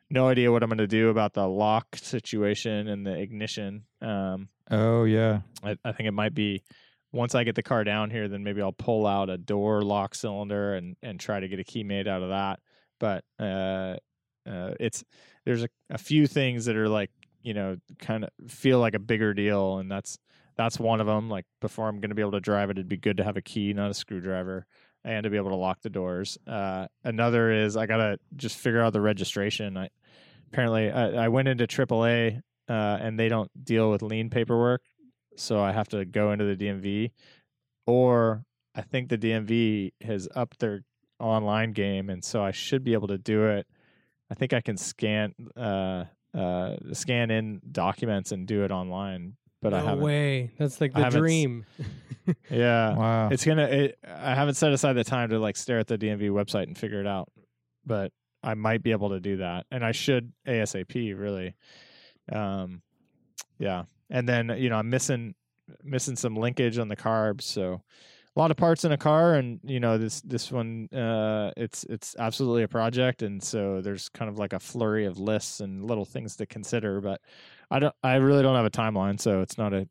[0.09, 4.49] no idea what i'm going to do about the lock situation and the ignition um
[4.71, 5.41] oh yeah.
[5.63, 6.63] I, I think it might be
[7.11, 10.15] once i get the car down here then maybe i'll pull out a door lock
[10.15, 12.59] cylinder and and try to get a key made out of that
[12.99, 13.95] but uh
[14.49, 15.03] uh it's
[15.45, 18.99] there's a, a few things that are like you know kind of feel like a
[18.99, 20.17] bigger deal and that's
[20.55, 21.29] that's one of them.
[21.29, 23.37] Like before I'm going to be able to drive it, it'd be good to have
[23.37, 24.65] a key, not a screwdriver,
[25.05, 26.37] and to be able to lock the doors.
[26.47, 29.77] Uh, another is I gotta just figure out the registration.
[29.77, 29.89] I
[30.51, 34.81] apparently I, I went into AAA uh, and they don't deal with lien paperwork,
[35.37, 37.11] so I have to go into the DMV,
[37.85, 40.81] or I think the DMV has upped their
[41.19, 43.67] online game, and so I should be able to do it.
[44.31, 49.35] I think I can scan uh, uh, scan in documents and do it online,
[49.65, 50.03] but I no haven't.
[50.03, 50.51] way.
[50.57, 51.65] That's like I the haven't dream.
[52.49, 53.29] Yeah, Wow.
[53.29, 53.65] it's gonna.
[53.65, 56.75] It, I haven't set aside the time to like stare at the DMV website and
[56.77, 57.29] figure it out,
[57.85, 61.53] but I might be able to do that, and I should ASAP really.
[62.31, 62.81] Um,
[63.59, 65.35] yeah, and then you know I'm missing
[65.83, 67.81] missing some linkage on the carbs, so
[68.35, 71.83] a lot of parts in a car, and you know this this one uh, it's
[71.89, 75.85] it's absolutely a project, and so there's kind of like a flurry of lists and
[75.85, 77.21] little things to consider, but
[77.71, 79.87] I don't I really don't have a timeline, so it's not a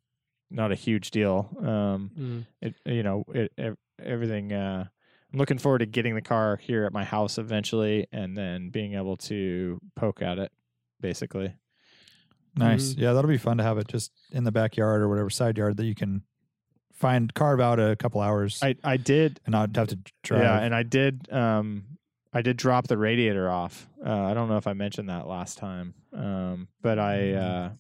[0.51, 1.49] not a huge deal.
[1.61, 2.47] Um, Mm.
[2.63, 4.85] it you know it, ev- everything uh
[5.33, 8.95] i'm looking forward to getting the car here at my house eventually and then being
[8.95, 10.51] able to poke at it
[11.01, 11.55] basically
[12.57, 12.95] Nice.
[12.95, 12.99] Mhm.
[12.99, 15.77] Yeah, that'll be fun to have it just in the backyard or whatever side yard
[15.79, 16.23] that you can
[16.93, 20.43] find carve out a couple hours i i did and not have to drive.
[20.43, 21.85] yeah and i did um
[22.35, 25.57] i did drop the radiator off uh i don't know if i mentioned that last
[25.57, 27.71] time um but i uh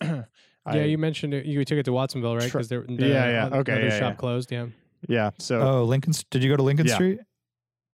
[0.66, 1.44] I, yeah, you mentioned it.
[1.44, 2.48] You took it to Watsonville, right?
[2.50, 4.16] Tr- Because the Yeah, yeah, okay, yeah, shop yeah.
[4.16, 4.50] closed.
[4.50, 4.66] Yeah.
[5.06, 6.14] yeah so oh, Lincoln.
[6.30, 6.94] Did you go to Lincoln Yeah.
[6.94, 7.18] Street?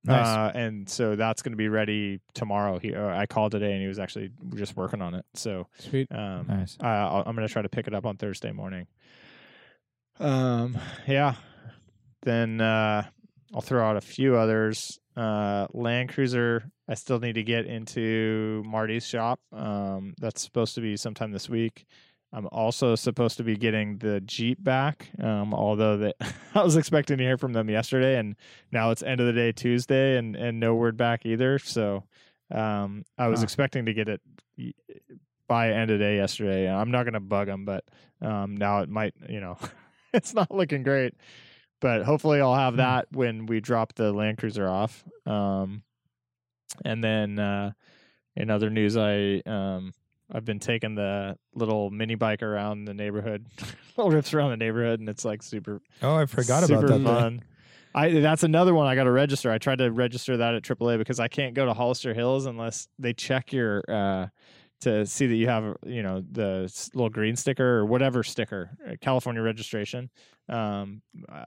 [0.04, 0.24] Nice.
[0.26, 2.78] Uh, and so that's going to be ready tomorrow.
[2.78, 5.24] He, uh, I called today, and he was actually just working on it.
[5.34, 6.06] So Sweet.
[6.12, 6.76] um, nice.
[6.80, 8.86] I, I'll, I'm going to try to pick it up on Thursday morning.
[10.20, 11.34] Um, yeah.
[12.22, 13.04] Then uh,
[13.52, 15.00] I'll throw out a few others.
[15.20, 16.70] Uh, Land Cruiser.
[16.88, 19.38] I still need to get into Marty's shop.
[19.52, 21.84] Um, that's supposed to be sometime this week.
[22.32, 25.10] I'm also supposed to be getting the Jeep back.
[25.22, 26.16] Um, although that
[26.54, 28.34] I was expecting to hear from them yesterday, and
[28.72, 31.58] now it's end of the day Tuesday, and and no word back either.
[31.58, 32.04] So
[32.50, 33.44] um, I was Huh.
[33.44, 34.22] expecting to get it
[35.48, 36.70] by end of day yesterday.
[36.70, 37.84] I'm not going to bug them, but
[38.22, 39.14] um, now it might.
[39.28, 39.58] You know,
[40.14, 41.14] it's not looking great.
[41.80, 42.78] But hopefully, I'll have Hmm.
[42.78, 45.04] that when we drop the Land Cruiser off.
[45.26, 45.82] Um,
[46.84, 47.72] and then uh,
[48.36, 49.92] in other news, I um,
[50.32, 53.46] I've been taking the little mini bike around the neighborhood,
[53.96, 57.04] little rips around the neighborhood, and it's like super Oh, I forgot about that.
[57.04, 57.42] fun.
[57.92, 59.50] I that's another one I got to register.
[59.50, 62.86] I tried to register that at AAA because I can't go to Hollister Hills unless
[63.00, 64.26] they check your uh,
[64.80, 68.94] to see that you have you know the little green sticker or whatever sticker, uh,
[69.00, 70.10] California registration
[70.48, 71.02] um,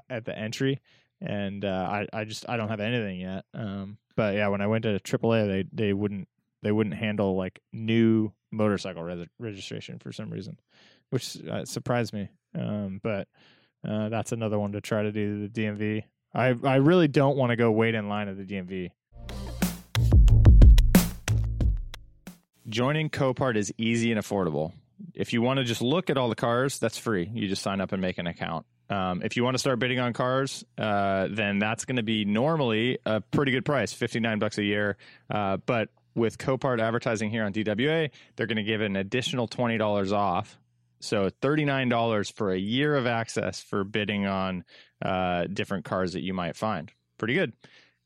[0.10, 0.80] at the entry.
[1.22, 3.46] And uh, I I just I don't have anything yet.
[3.54, 6.28] Um, but yeah, when I went to AAA, they they wouldn't
[6.62, 10.60] they wouldn't handle like new motorcycle re- registration for some reason,
[11.10, 12.30] which uh, surprised me.
[12.58, 13.28] Um, but
[13.88, 16.04] uh, that's another one to try to do the DMV.
[16.34, 18.92] I I really don't want to go wait in line at the DMV.
[22.70, 24.72] Joining Copart is easy and affordable.
[25.14, 27.30] If you want to just look at all the cars, that's free.
[27.34, 28.66] You just sign up and make an account.
[28.90, 32.26] Um, if you want to start bidding on cars, uh, then that's going to be
[32.26, 34.98] normally a pretty good price, fifty nine bucks a year.
[35.30, 39.78] Uh, but with Copart advertising here on DWA, they're going to give an additional twenty
[39.78, 40.58] dollars off.
[41.00, 44.64] So thirty nine dollars for a year of access for bidding on
[45.02, 46.92] uh, different cars that you might find.
[47.18, 47.54] Pretty good.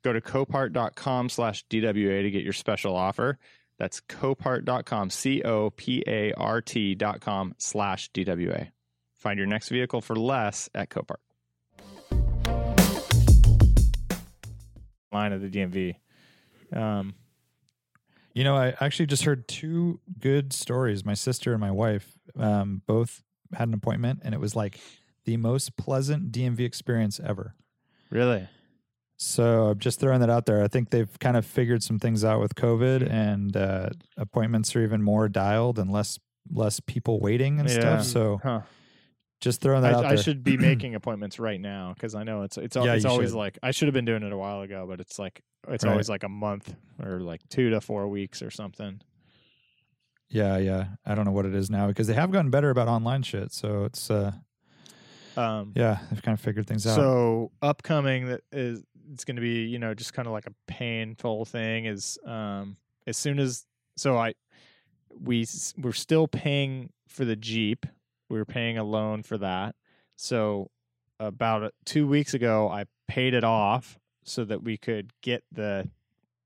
[0.04, 3.38] Go to copart.com slash DWA to get your special offer.
[3.78, 8.70] That's copart.com, C O P A R T.com slash DWA.
[9.16, 11.18] Find your next vehicle for less at Copart.
[15.12, 15.96] Line of the DMV.
[16.78, 17.16] Um,
[18.34, 21.04] You know, I actually just heard two good stories.
[21.06, 24.80] My sister and my wife um, both had an appointment, and it was like
[25.26, 27.56] the most pleasant DMV experience ever.
[28.12, 28.48] really?
[29.18, 30.64] So I'm just throwing that out there.
[30.64, 34.84] I think they've kind of figured some things out with COVID, and uh, appointments are
[34.84, 36.20] even more dialed and less
[36.52, 37.98] less people waiting and Yeah.
[37.98, 38.06] stuff.
[38.06, 38.62] So Huh.
[39.42, 40.20] just throwing that out I, there.
[40.20, 43.32] I should be making appointments right now because I know it's it's Yeah, it's always
[43.32, 43.38] should.
[43.38, 45.92] like I should have been doing it a while ago, but it's like it's Right.
[45.92, 49.02] always like a month or like two to four weeks or something.
[50.30, 50.88] Yeah, yeah.
[51.06, 53.52] I don't know what it is now because they have gotten better about online shit.
[53.54, 54.34] So it's uh,
[55.38, 56.96] Um, yeah, they've kind of figured things out.
[56.96, 60.54] So upcoming that is it's going to be you know just kind of like a
[60.68, 64.34] painful thing is um as soon as so I
[65.20, 65.46] we
[65.78, 67.86] we're still paying for the Jeep.
[68.30, 69.76] We were paying a loan for that.
[70.16, 70.70] So
[71.20, 75.90] about uh, two weeks ago, I paid it off so that we could get the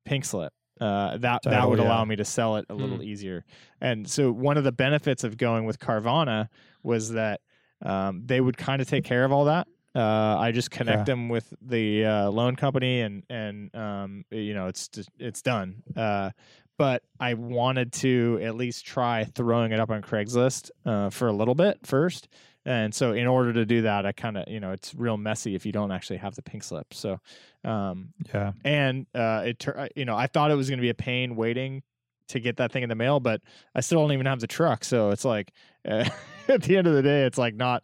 [0.05, 0.53] pink slip.
[0.79, 2.05] Uh, that that Title, would allow yeah.
[2.05, 3.45] me to sell it a little easier.
[3.79, 6.47] And so one of the benefits of going with Carvana
[6.81, 7.41] was that
[7.81, 9.67] Um, they would kind of take care of all that.
[9.93, 11.03] Uh, I just connect Yeah.
[11.15, 15.83] them with the uh, loan company, and and um, you know it's just, it's done.
[15.95, 16.31] Uh,
[16.77, 21.33] but I wanted to at least try throwing it up on Craigslist uh, for a
[21.33, 22.27] little bit first.
[22.65, 25.55] And so, in order to do that, I kind of, you know, it's real messy
[25.55, 26.93] if you don't actually have the pink slip.
[26.93, 27.19] So,
[27.63, 28.53] um, Yeah.
[28.63, 29.65] and uh, it,
[29.95, 31.81] you know, I thought it was going to be a pain waiting
[32.31, 33.41] to get that thing in the mail, but
[33.75, 34.83] I still don't even have the truck.
[34.83, 35.51] So it's like,
[35.87, 36.09] uh,
[36.47, 37.83] at the end of the day, it's like not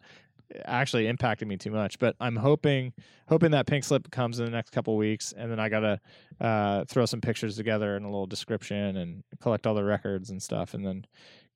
[0.64, 1.98] actually impacting me too much.
[1.98, 2.92] But I'm hoping,
[3.28, 6.00] hoping that pink slip comes in the next couple weeks, and then I gotta
[6.40, 10.42] uh, throw some pictures together and a little description and collect all the records and
[10.42, 11.04] stuff, and then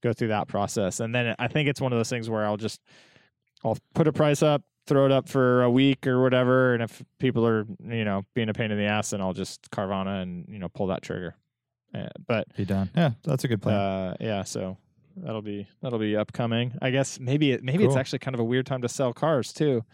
[0.02, 1.00] go through that process.
[1.00, 2.80] And then I think it's one of those things where I'll just,
[3.64, 7.02] I'll put a price up, throw it up for a week or whatever, and if
[7.18, 10.46] people are, you know, being a pain in the ass, then I'll just Carvana and
[10.48, 11.36] you know pull that trigger.
[11.94, 12.90] Uh, but Be done.
[12.96, 13.74] Yeah, that's a good plan.
[13.76, 14.76] uh, yeah, so
[15.16, 16.72] that'll be that'll be upcoming.
[16.80, 19.52] I guess maybe it, maybe it's actually kind of a weird time to sell cars
[19.52, 19.84] too.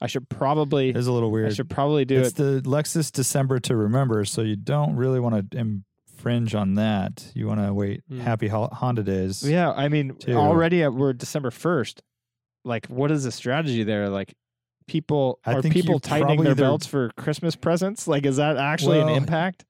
[0.00, 1.50] I should probably it is a little weird.
[1.50, 2.34] I should probably do it's it.
[2.36, 7.32] the Lexus December to remember, so you don't really want to infringe on that.
[7.34, 8.20] You want to wait Mm.
[8.20, 9.42] happy Honda days.
[9.48, 10.34] Yeah, I mean, too.
[10.34, 12.02] already at, we're December first.
[12.64, 14.10] Like, what is the strategy there?
[14.10, 14.34] Like,
[14.86, 18.06] people I are people tightening their belts for Christmas presents?
[18.06, 19.64] Like, is that actually an Well, impact?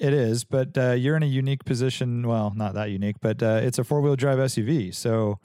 [0.00, 2.26] It is, but uh, you're in a unique position.
[2.26, 4.94] Well, not that unique, but uh, it's a four wheel drive SUV.
[4.94, 5.38] So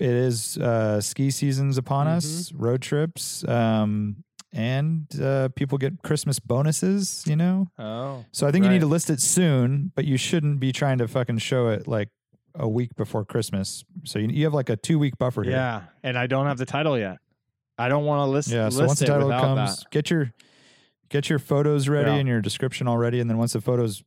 [0.00, 6.38] it is uh, ski seasons upon us, road trips, um, and uh, people get Christmas
[6.40, 7.68] bonuses, you know?
[7.78, 10.98] Oh, So I think you need to list it soon, but you shouldn't be trying
[10.98, 12.08] to fucking show it like
[12.54, 13.84] a week before Christmas.
[14.04, 15.52] So you, you have like a two week buffer here.
[15.52, 15.82] yeah.
[16.02, 17.18] And I don't have the title yet.
[17.78, 18.48] I don't want to list.
[18.48, 18.64] Yeah.
[18.64, 19.90] list So once the title comes, that.
[19.90, 20.32] get your
[21.08, 22.16] get your photos ready Yeah.
[22.16, 24.02] and your description already, and then once the photos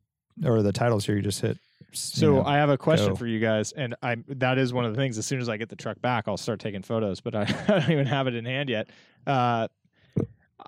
[0.46, 1.58] or the titles here, you just hit.
[1.92, 3.16] s- you So know, I have a question go.
[3.16, 5.18] for you guys, and I that is one of the things.
[5.18, 7.80] As soon as I get the truck back, I'll start taking photos, but I, I
[7.80, 8.90] don't even have it in hand yet.
[9.26, 9.68] Uh,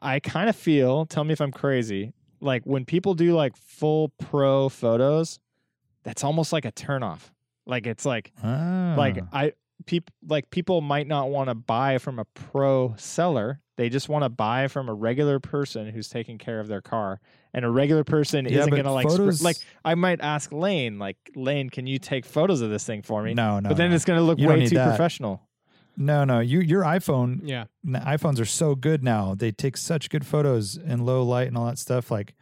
[0.02, 1.06] I kind of feel.
[1.06, 2.14] Tell me if I'm crazy.
[2.40, 5.40] Like when people do like full pro photos,
[6.04, 7.30] that's almost like a turnoff.
[7.68, 9.28] Like it's like like Ah.
[9.32, 9.54] I
[9.86, 13.61] people like people might not want to buy from a pro seller.
[13.82, 17.20] They just want to buy from a regular person who's taking care of their car.
[17.52, 20.52] And a regular person Yeah, isn't going to like spr- photos- like I might ask
[20.52, 23.34] Lane like Lane, can you take photos of this thing for me?
[23.34, 23.70] no, no.
[23.70, 23.96] but then no.
[23.96, 24.86] it's going to look You way too that.
[24.90, 25.42] professional.
[25.98, 26.42] no, no.
[26.42, 27.66] You your iPhone Yeah.
[27.88, 29.34] iPhones are so good now.
[29.34, 32.12] They take such good photos in low light and all that stuff.
[32.12, 32.36] Like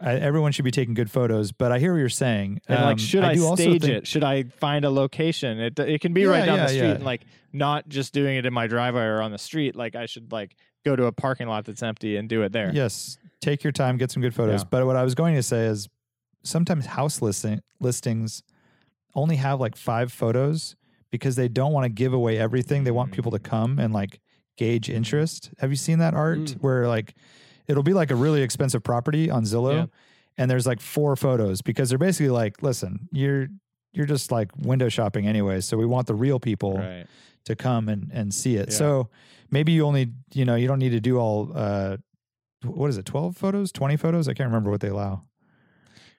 [0.00, 1.52] I, everyone should be taking good photos.
[1.52, 2.60] But I hear what you're saying.
[2.68, 4.06] And like Um, should I, do also stage think- it?
[4.06, 5.58] Should I find a location?
[5.58, 6.94] It it can be Yeah, right down yeah, the street yeah.
[6.96, 9.74] and like not just doing it in my driveway or on the street.
[9.74, 10.54] Like I should like
[10.84, 12.70] go to a parking lot that's empty and do it there.
[12.74, 14.64] Yes, take your time, get some good photos.
[14.64, 15.88] But what I was going to say is
[16.44, 18.42] sometimes house listing listings
[19.14, 20.76] only have like five photos
[21.10, 22.84] because they don't want to give away everything.
[22.84, 24.20] They want people to come and like
[24.58, 25.50] gauge interest.
[25.58, 26.54] Have you seen that art Mm.
[26.60, 27.14] where like
[27.68, 29.86] it'll be like a really expensive property on Zillow Yeah.
[30.38, 33.48] and there's like four photos because they're basically like, listen, you're
[33.92, 37.06] you're just like window shopping anyway, so we want the real people Right.
[37.46, 38.68] to come and, and see it.
[38.68, 38.74] Yeah.
[38.76, 39.08] So
[39.50, 41.96] maybe you only, you know, you don't need to do all, uh,
[42.64, 44.28] what is it, 12 photos, 20 photos?
[44.28, 45.22] I can't remember what they allow.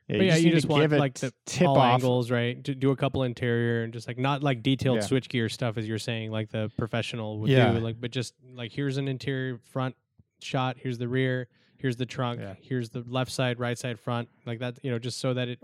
[0.07, 1.95] Yeah, But yeah, just you just want give like the tip all off.
[1.95, 2.63] angles, right?
[2.63, 5.03] To do a couple interior and just like not like detailed Yeah.
[5.07, 7.73] switchgear stuff as you're saying, like the professional would Yeah.
[7.73, 7.79] do.
[7.79, 9.95] Like, but just like here's an interior front
[10.41, 11.47] shot, here's the rear,
[11.77, 12.55] here's the trunk, Yeah.
[12.61, 14.79] here's the left side, right side, front, like that.
[14.83, 15.59] You know, just so that it,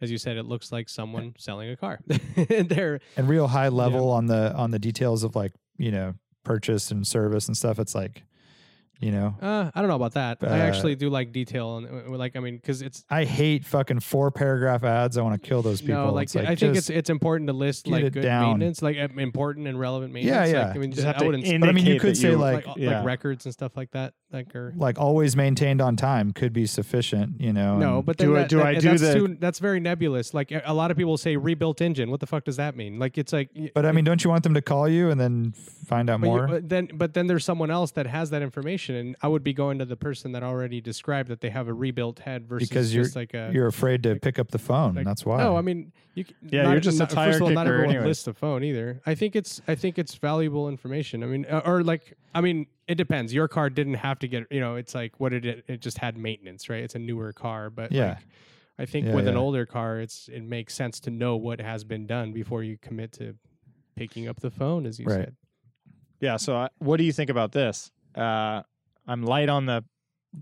[0.00, 2.00] as you said, it looks like someone selling a car.
[2.36, 6.14] and they're And real high level on the, on the details of like, you know,
[6.44, 7.78] purchase and service and stuff.
[7.78, 8.22] It's like,
[9.00, 10.38] you know, Uh, I don't know about that.
[10.42, 14.00] I Uh, actually do like detail and like I mean because it's I hate fucking
[14.00, 15.16] four paragraph ads.
[15.16, 15.94] I want to kill those people.
[16.06, 18.58] no like, It's I think it's it's important to list like good down.
[18.58, 20.50] maintenance, like uh, important and relevant maintenance.
[20.50, 20.66] yeah.
[20.68, 21.60] Like, I mean, Just have I wouldn't.
[21.60, 22.98] But I mean, you could say, you, like- like, yeah.
[22.98, 24.12] like records and stuff like that.
[24.32, 27.78] Like or like always maintained on time could be sufficient, you know.
[27.78, 30.32] no, but then Do I- do that- I do that's the- too, that's very nebulous.
[30.34, 32.10] Like a a lot of people say rebuilt engine.
[32.10, 32.98] What the fuck does that mean?
[33.00, 33.50] Like it's like.
[33.56, 35.52] y- but I mean, don't you want them to call you and then
[35.86, 36.46] find out but you- more?
[36.46, 39.52] but then, but then there's someone else that has that information, and I would be
[39.52, 42.94] going to the person that already described that they have a rebuilt head versus because
[42.94, 43.50] you're just like a.
[43.52, 44.94] you're afraid to like- pick up the phone.
[44.94, 45.38] like- that's why.
[45.42, 46.24] No, I mean, you.
[46.24, 48.06] c- Yeah, not- you're just a not- tire First of all, not kicker everyone anyways.
[48.08, 49.00] lists a phone either.
[49.06, 49.60] I think it's.
[49.68, 51.22] I think it's valuable information.
[51.22, 53.32] I mean, uh, or like, I mean, it depends.
[53.34, 54.46] Your car didn't have to get.
[54.50, 55.64] You know, it's like what did it?
[55.68, 56.82] It just had maintenance, right?
[56.82, 58.08] It's a newer car, but Yeah.
[58.10, 58.18] like,
[58.78, 61.84] I think Yeah, with an older car, it's it makes sense to know what has
[61.84, 63.34] been done before you commit to
[63.94, 65.16] picking up the phone, as you Right.
[65.26, 65.36] said.
[66.20, 66.36] Yeah.
[66.38, 67.92] So, I, what do you think about this?
[68.14, 68.62] Uh,
[69.10, 69.84] I'm light on the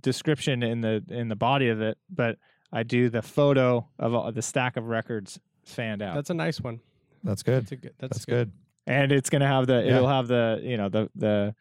[0.00, 2.36] description in the in the body of it, but
[2.72, 6.14] I do the photo of all, the stack of records fanned out.
[6.14, 6.80] That's a nice one.
[7.24, 7.62] that's good.
[7.62, 7.94] That's a good.
[7.98, 8.52] That's, That's good.
[8.86, 8.92] good.
[8.94, 9.96] and it's gonna have the Yeah.
[9.96, 11.54] it'll have the you know the the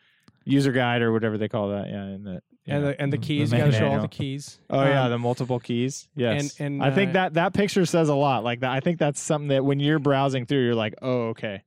[0.44, 1.88] user guide or whatever they call that.
[1.88, 2.90] Yeah, and the and know.
[2.90, 3.52] the and the the keys.
[3.52, 4.60] You got to show all the keys.
[4.70, 6.10] Oh yeah, Um, the multiple keys.
[6.16, 8.44] Yes, and, I think uh, that that picture says a lot.
[8.44, 11.64] Like that, I think that's something that when you're browsing through, you're like, oh okay,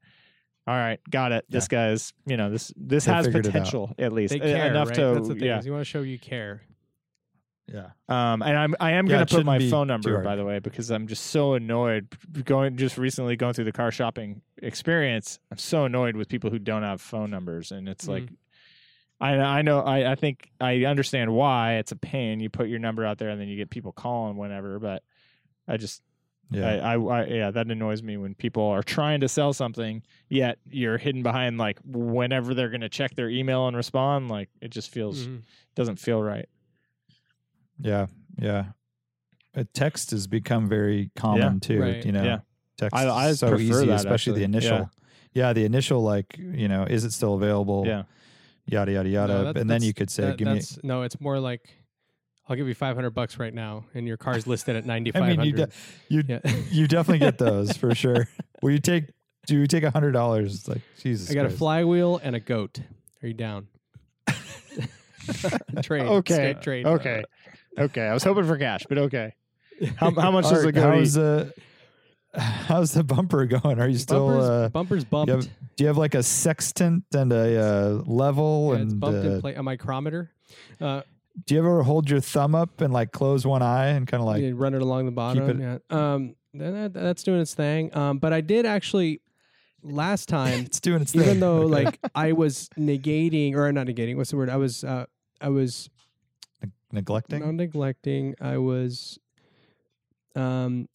[0.66, 1.44] all right, got it.
[1.48, 3.52] This guy's, you know, this this They has figured it out.
[3.52, 4.94] potential at least they care enough right?
[4.96, 5.44] to That's the thing.
[5.44, 5.58] yeah.
[5.58, 6.62] is You want to show you care.
[7.66, 7.90] Yeah.
[8.08, 10.12] Um, and I'm I am Yeah, gonna it put my shouldn't be phone too number
[10.12, 10.24] hard.
[10.24, 12.08] by the way because I'm just so annoyed
[12.44, 15.38] going just recently going through the car shopping experience.
[15.52, 18.24] I'm so annoyed with people who don't have phone numbers, and it's like.
[19.22, 22.40] I I know I, I think I understand why it's a pain.
[22.40, 25.02] You put your number out there and then you get people calling whenever, but
[25.68, 26.00] I just
[26.52, 26.66] Yeah.
[26.84, 30.58] I, I, I yeah, that annoys me when people are trying to sell something, yet
[30.68, 34.28] you're hidden behind like whenever they're going to check their email and respond.
[34.28, 35.42] Like it just feels Mhm.
[35.74, 36.48] doesn't feel right.
[37.80, 38.06] yeah.
[38.38, 38.64] Yeah.
[39.54, 41.80] Uh, text has become very common too.
[41.80, 42.04] Right.
[42.04, 42.38] You know, Yeah.
[42.76, 44.90] text I- I is so prefer easy, that, especially the initial.
[45.32, 45.52] Yeah.
[45.52, 47.84] the initial like you know, is it still available?
[47.86, 48.04] Yeah,
[48.66, 49.32] Yada yada yada.
[49.32, 50.60] No, that- and then you could say, that- give me.
[50.82, 51.76] no, it's more like
[52.50, 55.38] I'll give you 500 bucks right now, and your car's listed at I 9,500.
[55.38, 55.68] mean, you de-
[56.08, 56.40] you yeah.
[56.70, 58.28] you definitely get those for sure.
[58.62, 59.04] Will you take?
[59.46, 60.56] Do you take a hundred dollars?
[60.56, 61.30] It's like Jesus.
[61.30, 62.80] I got a flywheel and a goat.
[63.22, 63.68] Are you down?
[65.82, 66.02] trade.
[66.02, 66.86] okay, trade.
[66.86, 67.24] okay,
[67.78, 68.02] okay.
[68.02, 69.32] I was hoping for cash, but okay.
[69.96, 70.82] How, how much does it go?
[70.82, 71.54] How's the
[72.34, 73.80] how's the bumper going?
[73.80, 74.26] Are you still?
[74.28, 75.28] bumpers, Uh, bumpers bumped.
[75.28, 75.44] you have,
[75.76, 78.72] do you have like a sextant and a uh, level?
[78.74, 80.30] Yeah, it's and bumped uh, in play, a micrometer.
[80.80, 81.02] Uh,
[81.46, 84.26] do you ever hold your thumb up and like close one eye and kind of
[84.26, 84.42] like?
[84.42, 85.60] you run it along the bottom.
[85.60, 86.14] it- Yeah.
[86.14, 87.94] Um, that, that- that's doing its thing.
[87.96, 89.20] Um, but I did actually
[89.82, 91.22] last time, It's doing its thing.
[91.22, 91.84] even though Okay.
[91.84, 94.16] like I was negating or not negating.
[94.16, 94.48] What's the word?
[94.50, 95.06] I was uh,
[95.40, 95.88] I was
[96.92, 97.40] neglecting.
[97.40, 98.34] not neglecting.
[98.40, 99.18] I was
[100.36, 100.88] um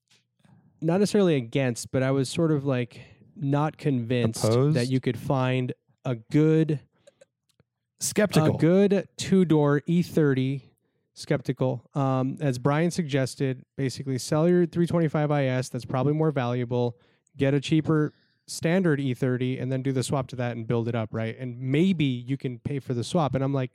[0.81, 2.99] not necessarily against, but I was sort of like
[3.35, 5.73] not convinced that you could find
[6.03, 6.79] a good
[8.05, 8.55] Skeptical.
[8.55, 10.61] a good two door E30
[11.13, 11.83] skeptical.
[11.93, 15.69] Um, as Brian suggested, basically sell your 325 IS.
[15.69, 16.97] That's probably more valuable.
[17.37, 18.13] Get a cheaper
[18.47, 21.37] standard E30 and then do the swap to that and build it up, right?
[21.39, 23.33] And maybe you can pay for the swap.
[23.33, 23.71] And I'm like,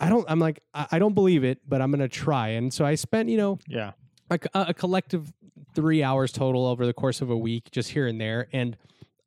[0.00, 0.24] I don't.
[0.28, 2.48] I'm like, I, I don't believe it, but I'm gonna try.
[2.48, 3.92] And so I spent, you know, yeah,
[4.30, 5.32] a, a collective
[5.74, 8.48] three hours total over the course of a week, just here and there.
[8.52, 8.76] And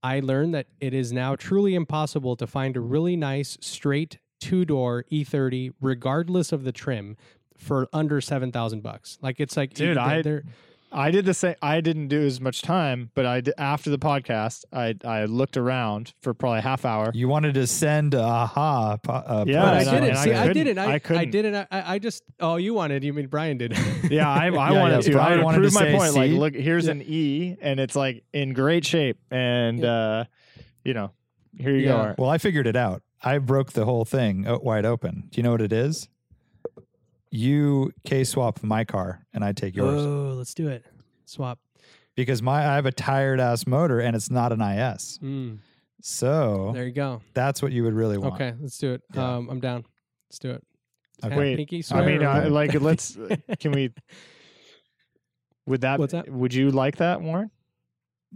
[0.03, 4.63] I learned that it is now truly impossible to find a really nice straight two
[4.65, 7.17] door E30, regardless of the trim,
[7.57, 9.17] for under seven thousand bucks.
[9.21, 10.43] Like it's like, Dude, I- they're-
[10.91, 11.55] I did the same.
[11.61, 15.57] I didn't do as much time, but I did, after the podcast, I I looked
[15.57, 17.11] around for probably a half hour.
[17.13, 18.97] you wanted to send aha.
[18.97, 20.03] po- Uh, Yeah, but I didn't.
[20.09, 20.77] and I See, I, couldn't- didn't.
[20.79, 21.21] I, I I, couldn't.
[21.21, 21.55] I didn't.
[21.55, 22.23] I, I just.
[22.39, 23.03] Oh, you wanted.
[23.03, 23.77] You mean Brian did?
[24.09, 25.11] Yeah, I, I Yeah, wanted yeah, to.
[25.11, 26.13] Brian I wanted to prove to my say, point.
[26.15, 26.91] Like, look, here's Yeah.
[26.91, 30.23] an E, and it's like in great shape, and uh,
[30.85, 31.11] you know,
[31.57, 31.95] here you go.
[31.95, 32.01] Yeah.
[32.01, 32.17] Art.
[32.17, 33.01] Well, I figured it out.
[33.21, 35.23] I broke the whole thing wide open.
[35.31, 36.07] Do you know what it is?
[37.29, 40.85] You K swap my car and I take yours Oh, let's do it.
[41.25, 41.59] Swap.
[42.15, 45.19] because my I have a tired ass motor and it's not an IS.
[45.21, 45.59] Mm,
[46.01, 47.21] So there you go.
[47.33, 48.35] that's what you would really want.
[48.35, 49.01] Okay, let's do it.
[49.13, 49.35] Yeah.
[49.35, 49.83] Um, I'm down.
[50.29, 50.63] Let's do it.
[51.23, 51.35] Okay.
[51.35, 53.17] Wait, pinky I mean, or uh, like, let's.
[53.59, 53.91] Can we?
[55.65, 55.99] Would that?
[55.99, 56.29] What's that?
[56.29, 57.49] Would you like that, Warren?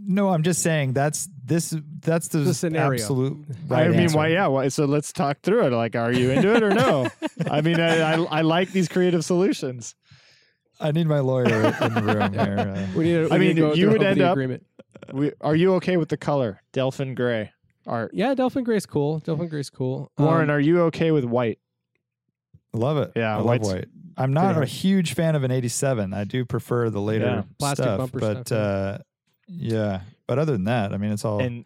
[0.04, 3.00] No, I'm just saying that's this that's the, The scenario.
[3.00, 4.16] absolute right I mean, answer.
[4.16, 4.28] why?
[4.28, 4.46] Yeah.
[4.48, 5.72] Why, so let's talk through it.
[5.72, 7.08] Like, are you into it or no?
[7.50, 9.94] I mean, I, I I like these creative solutions.
[10.80, 12.58] I need my lawyer in the room here.
[12.58, 13.12] uh, We need.
[13.28, 14.66] To, I we need mean, to go you would end up- agreement.
[15.12, 17.50] We, are you okay with the color, Delphin Gray?
[17.86, 18.12] Art.
[18.14, 19.18] Yeah, Delphin Gray's cool.
[19.20, 20.10] Delphin Gray's cool.
[20.18, 21.58] Warren, Um, are you okay with white?
[22.72, 23.12] love it.
[23.16, 23.86] Yeah, I love white.
[24.16, 26.12] I'm not pretty a huge fan of an 87.
[26.14, 27.42] I do prefer the later Yeah.
[27.58, 28.62] Plastic stuff, bumper but stuff, yeah.
[28.64, 28.98] uh,
[29.52, 30.00] yeah.
[30.26, 31.64] But other than that, I mean, it's all And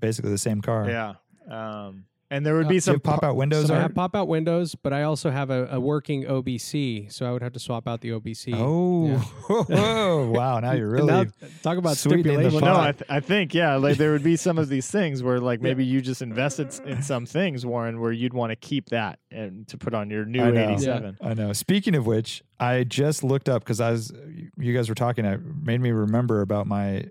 [0.00, 0.88] basically the same car.
[0.88, 1.14] yeah,
[1.50, 3.66] um, and there would Uh, be Do some pop out windows?
[3.68, 3.82] so I Art?
[3.84, 7.42] have pop out windows, but I also have a, a working OBC, so I would
[7.42, 8.52] have to swap out the OBC.
[8.54, 9.16] Oh,
[9.48, 10.60] whoa, wow!
[10.60, 11.24] Now you're really now,
[11.62, 12.60] talk about sweetening the stipulation.
[12.60, 12.80] Well, no.
[12.88, 15.60] I, th- I think yeah, like there would be some of these things where like
[15.62, 19.66] maybe you just invested in some things, Warren, where you'd want to keep that and
[19.68, 20.68] to put on your new I know.
[20.70, 21.16] eighty-seven.
[21.22, 21.52] I know.
[21.54, 24.12] Speaking of which, I just looked up because I was
[24.58, 25.24] you guys were talking.
[25.24, 27.06] It made me remember about my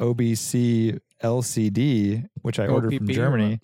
[0.00, 3.60] OBC LCD, which I ordered from Germany.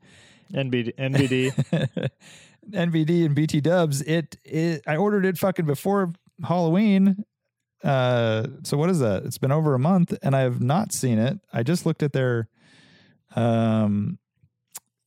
[0.52, 2.10] NBD, NBD.
[2.70, 4.02] NVD and BT Dubs.
[4.02, 6.12] It, it I ordered it fucking before
[6.44, 7.24] Halloween.
[7.82, 9.24] Uh, so what is that?
[9.24, 11.38] It's been over a month, and I have not seen it.
[11.52, 12.48] I just looked at their
[13.34, 14.18] um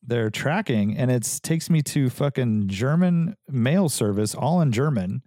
[0.01, 5.21] their tracking, and it takes me to fucking German mail service, all in German.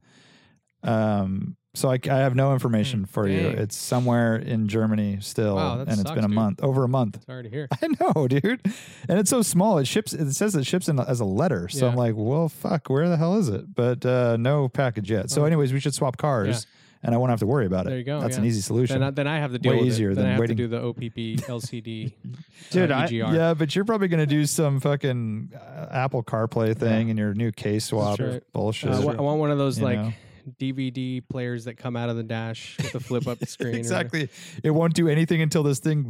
[0.83, 3.49] Um, So I, I have no information for you.
[3.49, 6.35] It's somewhere in Germany still, Wow, that and it's sucks, been a dude.
[6.35, 7.25] month, over a month.
[7.25, 7.67] Sorry to hear.
[7.83, 8.61] I know, dude.
[9.09, 9.79] And it's so small.
[9.79, 10.13] It ships.
[10.13, 11.69] It says it ships in as a letter.
[11.71, 11.99] So I'm Yeah.
[11.99, 12.91] like, well, fuck.
[12.91, 13.75] Where the hell is it?
[13.75, 15.31] But uh, no package yet.
[15.31, 15.45] So, Oh.
[15.47, 16.67] anyways, we should swap cars,
[17.03, 17.89] and I won't have to worry about it.
[17.89, 18.43] There you go, That's yeah.
[18.43, 18.97] an easy solution.
[19.01, 20.17] Then I, then I have to deal Way with easier it.
[20.17, 20.57] Then than I have waiting.
[20.59, 22.13] to do the OBC LCD.
[22.71, 23.35] Dude, uh, I- EGR.
[23.35, 27.33] yeah, but you're probably going to do some fucking uh, Apple CarPlay thing in your
[27.33, 28.43] new case swap right.
[28.53, 28.91] bullshit.
[28.91, 30.13] Uh, I wa- I want one of those You like know.
[30.61, 33.75] DVD players that come out of the dash with the flip up screen.
[33.75, 34.29] or exactly.
[34.63, 36.05] It won't do anything until this thing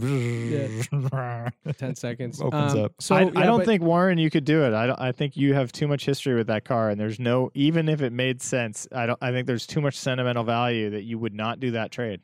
[1.78, 2.92] Ten seconds opens Um, up.
[3.00, 4.72] So I, yeah, I don't but- think Warren, you could do it.
[4.74, 5.00] I don't.
[5.00, 7.50] I think you have too much history with that car, and there's no.
[7.54, 9.18] Even if it made sense, I don't.
[9.22, 12.20] I think there's too much sentimental value that you would not do that trade,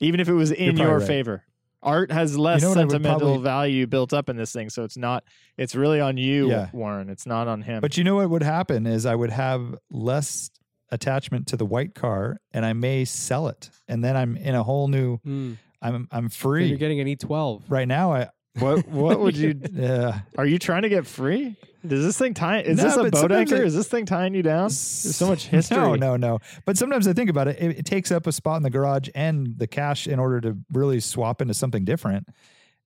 [0.00, 1.06] even if it was in your right.
[1.06, 1.44] favor.
[1.82, 4.70] Art has less know what I would sentimental probably- value built up in this thing,
[4.70, 5.22] so it's not.
[5.58, 6.68] It's really on you, Yeah.
[6.72, 7.10] Warren.
[7.10, 7.80] It's not on him.
[7.82, 10.50] But you know what would happen is I would have less
[10.94, 14.62] attachment to the white car, and I may sell it, and then I'm in a
[14.62, 15.18] whole new.
[15.18, 15.58] Mm.
[15.82, 17.64] I'm I'm Then free You're getting an E E12.
[17.68, 18.14] right now.
[18.14, 18.28] I
[18.58, 19.60] what what would you?
[19.72, 20.20] yeah.
[20.38, 21.56] Are you trying to get free?
[21.86, 22.60] Does this thing tie?
[22.60, 23.56] Is No, this a but boat anchor?
[23.56, 24.62] I- is this thing tying you down?
[24.68, 24.78] There's
[25.16, 25.76] so much history.
[25.76, 26.38] No, no, no.
[26.64, 27.78] But sometimes I think about it, it.
[27.80, 31.00] It takes up a spot in the garage and the cash in order to really
[31.00, 32.26] swap into something different.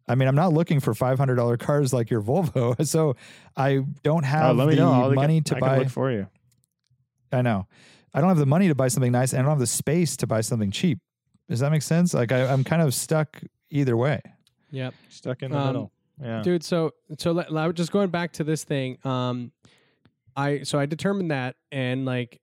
[0.09, 3.15] I mean, I'm not looking for $500 cars like your Volvo, so
[3.57, 4.91] I don't Oh, have let me the know.
[4.93, 5.79] I'll money get- to I can buy.
[5.79, 6.27] look for you.
[7.31, 7.67] I know.
[8.15, 10.17] I don't have the money to buy something nice, and I don't have the space
[10.19, 10.99] to buy something cheap.
[11.49, 12.15] Does that make sense?
[12.15, 13.41] Like I, I'm kind of stuck
[13.71, 14.21] either way.
[14.71, 14.95] Yep.
[15.09, 15.93] Stuck in the Um, middle.
[16.21, 16.43] Yeah.
[16.43, 19.53] dude so so let, let- just going back to this thing um
[20.37, 22.41] i so i determined that and like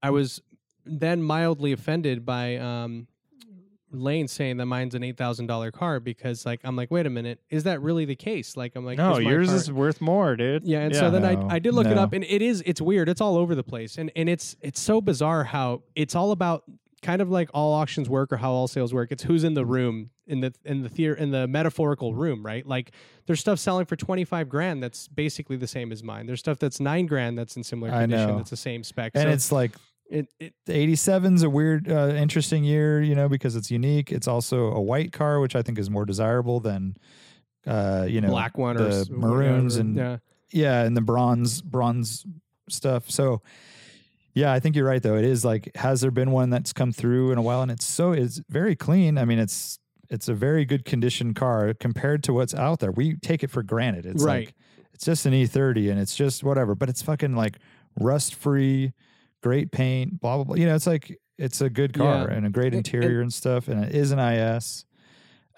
[0.00, 0.40] i was
[0.84, 3.08] then mildly offended by um
[4.00, 7.64] lane saying that mine's an $8000 car because like i'm like wait a minute is
[7.64, 10.64] that really the case like i'm like no, is yours car- is worth more, dude.
[10.64, 12.80] yeah, and so then No, I, I did look it up, and it is it's
[12.80, 13.08] weird.
[13.08, 16.64] It's all over the place, and and it's it's so bizarre how it's all about
[17.02, 19.12] kind of like all auctions work or how all sales work.
[19.12, 22.66] It's who's in the room in the in the theater in the metaphorical room, right?
[22.66, 22.90] Like
[23.26, 26.26] there's stuff selling for twenty five grand that's basically the same as mine.
[26.26, 29.12] There's stuff that's nine grand that's in similar condition that's the same spec.
[29.14, 29.72] And so it's like
[30.10, 34.12] it, it the 87's a weird, uh, interesting year, you know, because it's unique.
[34.12, 36.96] It's also a white car, which I think is more desirable than,
[37.66, 40.16] uh, you know, black one or the s- maroons and yeah.
[40.52, 42.24] yeah, and the bronze bronze
[42.68, 43.10] stuff.
[43.10, 43.42] So
[44.34, 45.16] yeah, I think you're right though.
[45.16, 47.86] It is like has there been one that's come through in a while and it's
[47.86, 49.18] so it's very clean.
[49.18, 49.78] I mean, it's
[50.08, 52.92] it's a very good condition car compared to what's out there.
[52.92, 54.06] We take it for granted.
[54.06, 54.46] It's Right.
[54.46, 54.54] like
[54.92, 57.58] it's just an E30 and it's just whatever, but it's fucking like
[58.00, 58.92] rust free,
[59.42, 60.56] great paint, blah blah blah.
[60.56, 62.36] You know, it's like it's a good car Yeah.
[62.36, 64.84] and a great interior and stuff and it is an IS.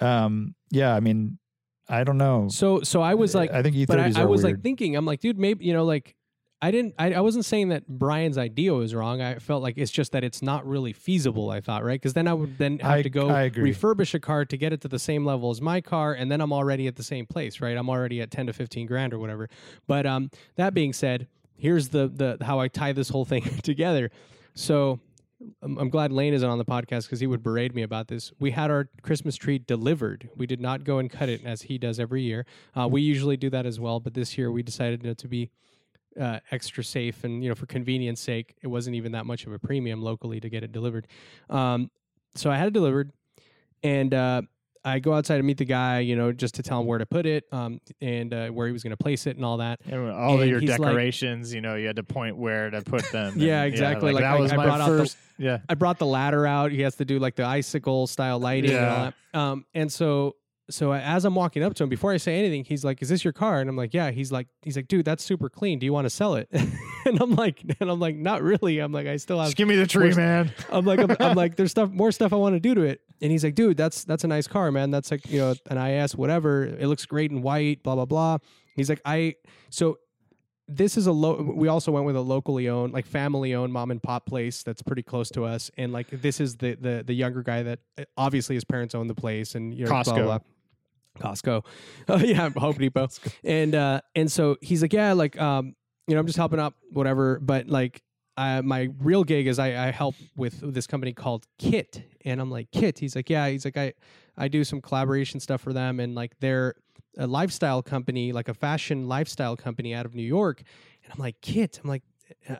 [0.00, 1.38] Um yeah, I mean,
[1.88, 2.48] I don't know.
[2.50, 4.56] So so I was like I think E30s but I, I was weird.
[4.56, 6.14] like thinking, I'm like, dude, maybe you know, like
[6.60, 9.20] I didn't I, I wasn't saying that Brian's idea was wrong.
[9.22, 12.00] I felt like it's just that it's not really feasible, I thought, right?
[12.00, 14.80] Because then I would then have I- to go refurbish a car to get it
[14.80, 17.60] to the same level as my car, and then I'm already at the same place,
[17.60, 17.76] right?
[17.76, 19.48] I'm already at ten to fifteen grand or whatever.
[19.86, 21.28] But um that being said,
[21.58, 24.10] here's the the how I tie this whole thing together.
[24.54, 25.00] So
[25.62, 28.32] I'm, I'm glad Lane isn't on the podcast because he would berate me about this.
[28.38, 30.30] We had our Christmas tree delivered.
[30.36, 32.46] We did not go and cut it as he does every year.
[32.74, 35.50] Uh, we usually do that as well, but this year we decided to be
[36.18, 39.52] uh, extra safe and you know for convenience sake, it wasn't even that much of
[39.52, 41.06] a premium locally to get it delivered.
[41.48, 41.90] Um,
[42.34, 43.12] so I had it delivered,
[43.82, 44.42] and uh,
[44.88, 47.06] I go outside to meet the guy, you know, just to tell him where to
[47.06, 49.80] put it um, and uh, where he was going to place it and all that.
[49.88, 52.70] And all of And your he's like- decorations, you know, you had to point where
[52.70, 53.34] to put them.
[53.36, 54.12] Yeah, and, exactly.
[54.12, 55.16] like, Like, that I- was I my brought out the- first.
[55.38, 56.72] yeah, I brought the ladder out.
[56.72, 59.10] He has to do like the icicle style lighting and all Yeah.
[59.32, 59.38] that.
[59.38, 60.34] Um, and so
[60.70, 63.24] so as I'm walking up to him, before I say anything, he's like, "Is this
[63.24, 65.78] your car?" And I'm like, "Yeah." He's like, "He's like, dude, that's super clean.
[65.78, 66.46] Do you want to sell it?"
[67.06, 68.78] and I'm like, and I'm like, not really.
[68.80, 69.46] I'm like, I still have.
[69.46, 70.52] just give me the tree, man.
[70.70, 73.00] I'm like, I'm, I'm like, there's stuff, more stuff I want to do to it.
[73.20, 74.90] And he's like, dude, that's that's a nice car, man.
[74.90, 76.64] That's like you know an IS, whatever.
[76.64, 78.38] It looks great in white, blah blah blah.
[78.76, 79.34] He's like, I
[79.70, 79.98] so
[80.68, 81.54] this is a low.
[81.56, 84.82] We also went with a locally owned, like family owned mom and pop place that's
[84.82, 85.70] pretty close to us.
[85.78, 89.06] And like this is the the the younger guy that uh, obviously his parents own
[89.06, 90.24] the place, and you know, blah, Costco.
[90.24, 90.38] blah, blah.
[91.18, 91.64] Costco,
[92.08, 93.08] uh, yeah, Home Depot,
[93.42, 95.74] and uh, and so he's like, yeah, like um,
[96.06, 97.40] you know, I'm just helping out, whatever.
[97.40, 98.02] But like,
[98.38, 102.52] uh, my real gig is I, I help with this company called Kit, and I'm
[102.52, 103.00] like, Kit.
[103.00, 103.48] He's like, yeah.
[103.48, 103.94] He's like, I
[104.36, 106.74] I do some collaboration stuff for them, and like they're
[107.18, 110.62] a lifestyle company, like a fashion lifestyle company out of New York.
[111.02, 111.80] And I'm like, Kit.
[111.82, 112.02] I'm like.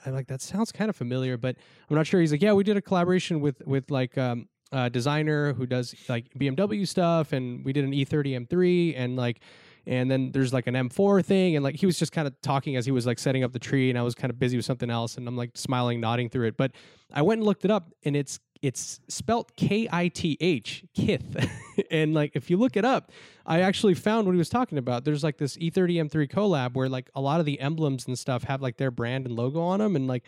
[0.07, 1.55] I'm like that sounds kind of familiar, but
[1.91, 2.23] I'm not sure.
[2.23, 5.95] He's like, yeah, we did a collaboration with with like um, a designer who does
[6.09, 9.41] like BMW stuff, and we did an E E30 M3, and like,
[9.89, 12.77] and then there's like an M4 thing, and like he was just kind of talking
[12.77, 14.67] as he was like setting up the tree, and I was kind of busy with
[14.67, 16.59] something else, and I'm like smiling, nodding through it.
[16.59, 16.73] But
[17.13, 21.49] I went and looked it up, and it's it's spelt K I T H Kith,
[21.91, 23.13] and like if you look it up,
[23.47, 25.05] I actually found what he was talking about.
[25.07, 28.19] There's like this E E30 M3 collab where like a lot of the emblems and
[28.19, 30.25] stuff have like their brand and logo on them, and like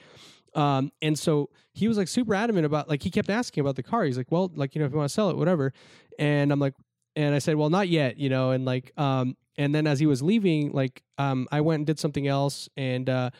[0.54, 3.82] um, and so he was like super adamant about like he kept asking about the
[3.82, 4.04] car.
[4.04, 5.72] He's like, well, like you know, if you want to sell it, whatever.
[6.18, 6.74] And I'm like,
[7.16, 8.50] and I said, well, not yet, you know.
[8.50, 11.98] And like, um, and then as he was leaving, like, um, I went and did
[11.98, 13.30] something else, and uh,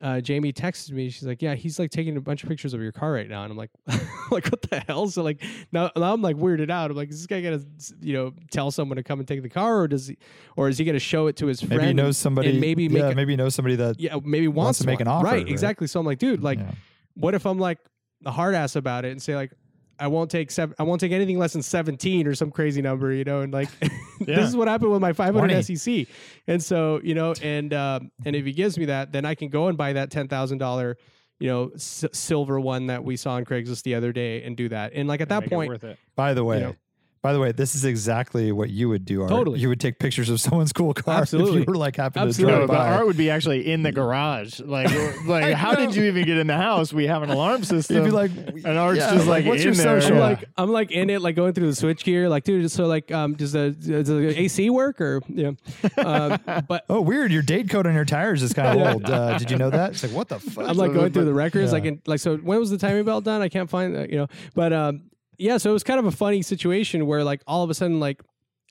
[0.00, 1.10] uh, Jamie texted me.
[1.10, 3.42] She's like, yeah, he's like taking a bunch of pictures of your car right now,
[3.42, 3.70] and I'm like,
[4.30, 5.08] like what the hell?
[5.08, 5.42] So like
[5.72, 6.90] now, now I'm like weirded out.
[6.90, 7.60] I'm like, is this guy gonna
[8.00, 10.16] you know tell someone to come and take the car, or does he,
[10.56, 11.76] or is he gonna show it to his friend?
[11.76, 12.48] Maybe he knows somebody.
[12.50, 14.00] and maybe make yeah, a- maybe knows somebody that.
[14.00, 15.08] yeah, maybe wants, wants to make one.
[15.08, 15.48] an offer, Right, right?
[15.48, 15.86] exactly.
[15.86, 16.70] So I'm like, dude, like, yeah.
[17.14, 17.78] what if I'm like
[18.24, 19.52] a hard ass about it and say like,
[20.00, 23.12] I won't take seven, I won't take anything less than 17 or some crazy number,
[23.12, 23.68] you know, and like,
[24.20, 25.76] this is what happened with my 500 20.
[25.76, 26.06] SEC,
[26.46, 29.48] and so you know, and um, and if he gives me that, then I can
[29.50, 30.96] go and buy that ten thousand dollar.
[31.38, 34.68] You know, s- silver one that we saw on Craigslist the other day, and do
[34.68, 34.92] that.
[34.94, 35.98] And like at that Make it point, worth it.
[36.14, 36.74] By the way, know.
[37.22, 39.20] By the way, this is exactly what you would do.
[39.22, 39.30] Art.
[39.30, 39.58] Totally.
[39.60, 41.58] you would take pictures of someone's cool car if Absolutely.
[41.60, 42.52] you were like happen Absolutely.
[42.54, 42.96] to No, drive but by.
[42.96, 44.60] Art would be actually in the garage.
[44.60, 44.88] Like,
[45.26, 46.92] like how did you even get in the house?
[46.92, 47.96] We have an alarm system.
[47.96, 50.00] You'd be like, and Art's yeah, just like, what's in your there.
[50.00, 50.16] social?
[50.16, 50.28] I'm Yeah.
[50.28, 52.70] like I'm like in it, like going through the switch gear, like dude.
[52.70, 55.56] So like, um, does the does the AC work or you know?
[55.98, 59.04] Uh, but oh, weird, your date code on your tires is kind of old.
[59.10, 59.90] Uh, did you know that?
[59.90, 60.66] It's like, what the fuck?
[60.68, 61.72] I'm like going through the records, yeah.
[61.72, 62.36] like in, like so.
[62.38, 63.42] When was the timing belt done?
[63.42, 64.26] I can't find that, you know.
[64.54, 65.02] But um,
[65.40, 65.56] yeah.
[65.56, 68.22] So it was kind of a funny situation where like all of a sudden like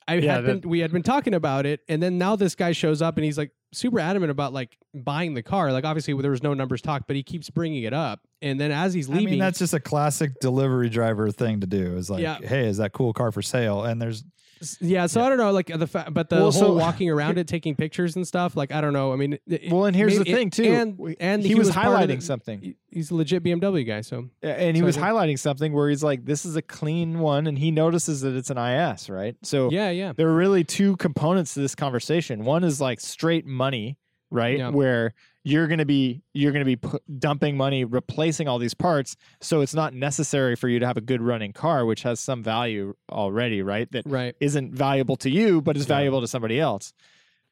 [0.08, 2.72] I Yeah, had been we had been talking about it, and then now this guy
[2.72, 5.72] shows up and he's like super adamant about like buying the car.
[5.72, 8.20] Like obviously there was no numbers talked, but he keeps bringing it up.
[8.42, 11.66] And then as he's I leaving, mean, that's just a classic delivery driver thing to
[11.66, 11.96] do.
[11.96, 12.38] Is like, Yeah.
[12.42, 13.84] hey, is that cool car for sale?
[13.84, 14.24] And there's
[14.80, 15.06] yeah.
[15.06, 17.46] So I don't know, like the fa- but the Well, whole so- walking around it,
[17.48, 18.56] taking pictures and stuff.
[18.56, 19.12] Like I don't know.
[19.12, 20.64] I mean, it- Well, and here's maybe the thing too.
[20.64, 24.28] and and he, was, part of highlighting the- something, He's a legit BMW guy, so
[24.42, 27.56] and he So was highlighting something where he's like, "This is a clean one," and
[27.56, 29.36] he notices that it's an IS, right?
[29.44, 30.12] So yeah, yeah.
[30.16, 32.44] there are really two components to this conversation.
[32.44, 33.96] One is like straight money,
[34.30, 34.58] right?
[34.58, 34.70] Yeah.
[34.70, 35.14] Where
[35.44, 39.16] you're going to be you're going to be pu- dumping money replacing all these parts,
[39.40, 42.42] so it's not necessary for you to have a good running car which has some
[42.42, 43.90] value already, right?
[43.92, 44.34] That Right.
[44.40, 46.92] isn't valuable to you but is valuable to somebody else.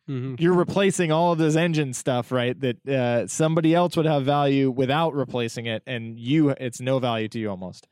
[0.07, 2.59] hmm You're replacing all of this engine stuff, right?
[2.61, 7.29] That uh, somebody else would have value without replacing it, and you it's no value
[7.29, 7.87] to you almost.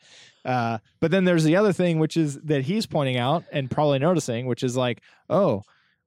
[0.44, 3.98] Uh, but then there's the other thing, which is that he's pointing out and probably
[3.98, 5.62] noticing, which is like, oh,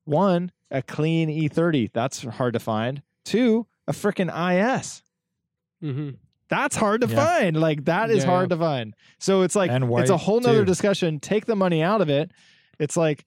[0.06, 3.02] one, a clean E30, that's hard to find.
[3.26, 5.02] Two, a freaking IS.
[5.82, 6.12] hmm
[6.50, 7.16] That's hard to Yeah.
[7.16, 7.58] find.
[7.60, 8.56] Like that is Yeah, hard yeah.
[8.56, 8.94] to find.
[9.20, 10.66] So it's like And it's a whole nother too.
[10.66, 11.20] discussion.
[11.20, 12.32] Take the money out of it.
[12.80, 13.26] It's like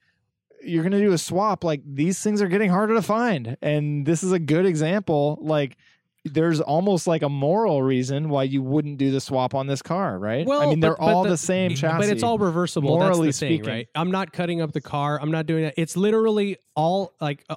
[0.64, 1.62] you're gonna do a swap.
[1.64, 5.38] Like these things are getting harder to find, and this is a good example.
[5.40, 5.76] Like
[6.25, 10.18] there's almost like a moral reason why you wouldn't do the swap on this car,
[10.18, 10.47] right?
[10.47, 12.91] Well, I mean they're but- but all the- the, same chassis, But it's all reversible.
[12.91, 13.73] Morally That's the thing, speaking.
[13.75, 13.89] right?
[13.95, 15.18] I'm not cutting up the car.
[15.20, 15.75] I'm not doing it.
[15.77, 17.57] It's literally all like uh,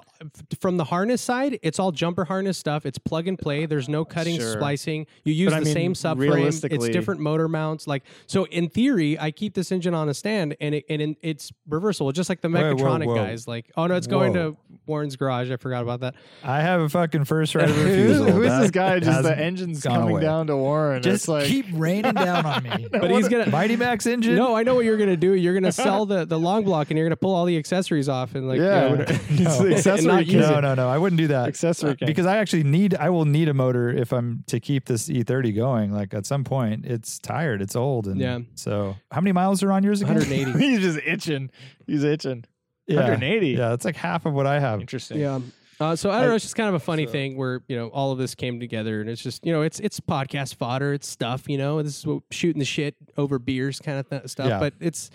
[0.60, 1.58] from the harness side.
[1.62, 2.84] It's all jumper harness stuff.
[2.84, 3.64] It's plug and play.
[3.64, 4.52] There's no cutting, Sure.
[4.52, 5.06] splicing.
[5.24, 6.64] You use But I the mean, same subframe.
[6.70, 7.86] It's different motor mounts.
[7.86, 11.16] Like so, in theory, I keep this engine on a stand, and it, and it-
[11.22, 13.14] it's reversible, just like the Wait, whoa, mechatronic whoa.
[13.14, 13.46] guys.
[13.48, 14.50] Like, oh no, it's going Whoa.
[14.50, 14.56] to
[14.86, 15.50] Warren's garage.
[15.50, 16.14] I forgot about that.
[16.44, 18.26] I have a fucking first right of Who's, refusal.
[18.58, 18.98] Who is That this guy?
[19.00, 20.20] Just the hasn't engine's gone coming away.
[20.22, 21.02] down to Warren.
[21.02, 22.88] Just it's like keep raining down on me.
[22.92, 23.50] But he's gonna.
[23.50, 24.34] Mighty Max engine.
[24.36, 25.32] No, I know what you're gonna do.
[25.34, 28.34] You're gonna sell the, the long block and you're gonna pull all the accessories off
[28.34, 29.12] and like yeah, whatever.
[29.28, 29.28] it's
[29.58, 30.34] the And accessory not kit.
[30.40, 30.88] no, no, no.
[30.88, 31.48] I wouldn't do that.
[31.48, 32.94] Accessory Uh, because I actually need.
[32.94, 35.92] I will need a motor if I'm to keep this E30 going.
[35.92, 37.60] Like at some point, it's tired.
[37.62, 38.38] It's old, and Yeah.
[38.54, 40.14] So how many miles are on yours again?
[40.16, 40.58] 180.
[40.58, 41.50] he's just itching.
[41.86, 42.44] He's itching.
[42.86, 42.96] Yeah.
[43.00, 43.48] 180.
[43.48, 44.80] Yeah, it's like half of what I have.
[44.80, 45.18] Interesting.
[45.20, 45.40] Yeah.
[45.78, 46.34] Uh, so I don't I- know.
[46.36, 49.00] It's just kind of a funny thing where you know all of this came together,
[49.00, 51.48] and it's just you know it's it's podcast fodder, it's stuff.
[51.48, 54.48] You know, this is what, shooting the shit over beers kind of th- stuff.
[54.48, 54.58] Yeah.
[54.58, 55.10] But it's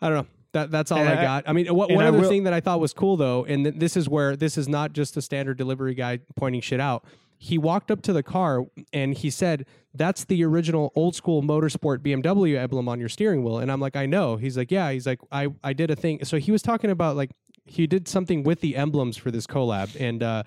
[0.00, 0.26] I don't know.
[0.52, 1.48] That that's all And I I- got.
[1.48, 3.64] I mean, what, one I other will- thing that I thought was cool though, and
[3.64, 7.04] th- this is where this is not just a standard delivery guy pointing shit out.
[7.38, 11.98] He walked up to the car and he said, "That's the original old school motorsport
[11.98, 15.06] BMW emblem on your steering wheel." And I'm like, "I know." He's like, "Yeah." He's
[15.06, 17.30] like, "I I did a thing." So he was talking about like
[17.66, 20.42] he did something with the emblems for this collab, and uh,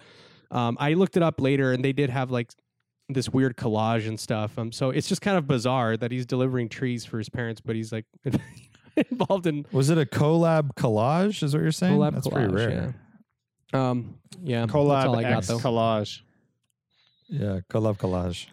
[0.52, 2.52] um, I looked it up later, and they did have like
[3.10, 4.58] this weird collage and stuff.
[4.60, 7.76] Um, so it's just kind of bizarre that he's delivering trees for his parents, but
[7.76, 8.06] he's like
[9.12, 11.42] involved in Was it a collab collage?
[11.44, 11.98] Is what you're saying?
[11.98, 12.34] collab That's collage.
[12.34, 12.96] pretty rare.
[13.74, 13.90] Yeah.
[13.90, 14.16] Um.
[14.44, 14.66] Yeah.
[14.66, 16.22] Collab that's got X collage.
[17.30, 18.48] Yeah, collab collage.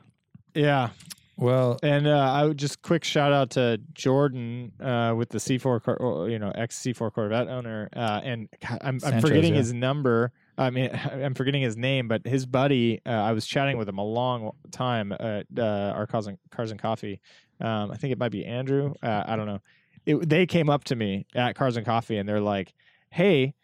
[0.55, 0.91] Yeah.
[1.37, 5.83] Well, And uh, I would just quick shout out to Jordan uh, with the C4,
[5.83, 8.49] Cor- or, you know, ex C4 Corvette owner, uh, and
[8.81, 9.59] I'm, I'm forgetting yeah.
[9.59, 13.77] his number, I mean, I'm forgetting his name, but his buddy, uh, I was chatting
[13.79, 17.21] with him a long time at uh, our Cars and, Cars and Coffee.
[17.61, 18.95] Um, I think it might be Andrew.
[19.03, 19.61] Uh, I don't know.
[20.07, 22.75] It, they came up to me at Cars and Coffee and they're like,
[23.11, 23.55] "Hey,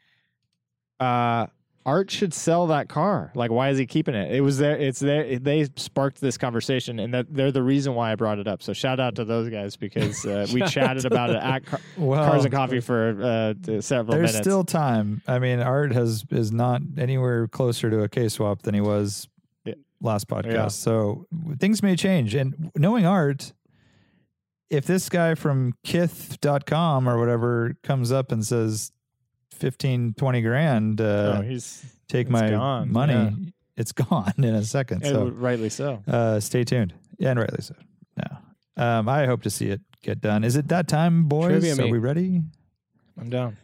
[0.99, 1.47] uh,
[1.87, 3.33] Art should sell that car.
[3.35, 4.35] Like, why is he keeping it?
[4.35, 4.77] It was there.
[4.77, 5.39] It's there.
[5.39, 8.63] They sparked this conversation, and that they're the reason why I brought it up.
[8.63, 12.23] So shout out to those guys because uh, we chatted about it at Car- Well,
[12.29, 13.19] Cars and Coffee for
[13.67, 14.39] uh, several there's minutes.
[14.47, 15.23] still time.
[15.27, 19.27] I mean, Art has is not anywhere closer to a K swap than he was
[19.65, 19.75] Yeah.
[20.03, 20.53] last podcast.
[20.53, 20.69] Yeah.
[20.69, 21.27] So
[21.59, 22.35] things may change.
[22.35, 23.55] And knowing Art,
[24.69, 28.93] if this guy from kith.com or whatever comes up and says
[29.61, 33.31] 15, 20 grand, uh, oh, he's take my gone, money, yeah.
[33.77, 35.03] it's gone in a second.
[35.05, 36.03] and So rightly so.
[36.09, 36.95] uh, stay tuned.
[37.19, 37.75] Yeah, and rightly so.
[38.17, 38.37] Yeah.
[38.99, 40.43] Um, I hope to see it get done.
[40.45, 41.51] Is it that time, boys?
[41.63, 41.93] Trivia Are me.
[41.93, 42.43] we ready?
[43.21, 43.57] I'm down.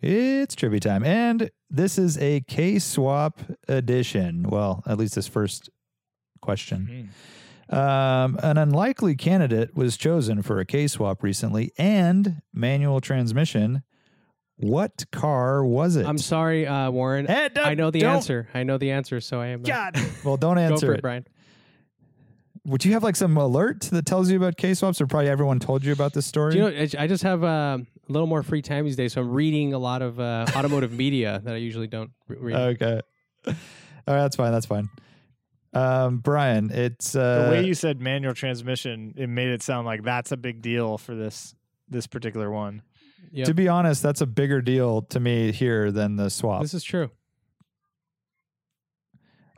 [0.00, 1.04] It's trivia time.
[1.04, 4.42] And this is a K swap edition.
[4.48, 5.70] Well, at least this first
[6.40, 7.10] question.
[7.70, 13.82] Um, an unlikely candidate was chosen for a K swap recently and manual transmission.
[14.56, 16.06] What car was it?
[16.06, 17.26] I'm sorry, uh, Warren.
[17.28, 18.48] I know the don't- answer.
[18.54, 19.60] I know the answer, so I am.
[19.60, 19.96] uh, God.
[20.24, 20.98] Well, don't answer it.
[20.98, 21.26] it, Brian.
[22.64, 25.58] Would you have like some alert that tells you about K swaps, or probably everyone
[25.58, 26.52] told you about this story?
[26.52, 26.76] Do you know?
[26.76, 29.74] I- I just have uh, a little more free time these days, so I'm reading
[29.74, 32.56] a lot of uh, automotive media that I usually don't read.
[32.56, 33.00] okay.
[33.46, 33.52] All
[34.14, 34.52] right, that's fine.
[34.52, 34.88] That's fine.
[35.74, 40.02] Um, Brian, it's uh, the way you said manual transmission, it made it sound like
[40.02, 41.54] that's a big deal for this
[41.88, 42.82] this particular one.
[43.32, 43.46] Yep.
[43.46, 46.62] to be honest, that's a bigger deal to me here than the swap.
[46.62, 47.10] This is true.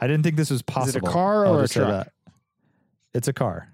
[0.01, 1.09] I didn't think this was possible.
[1.09, 1.89] car I'll or a truck?
[1.89, 2.13] that.
[3.15, 3.73] It's a car.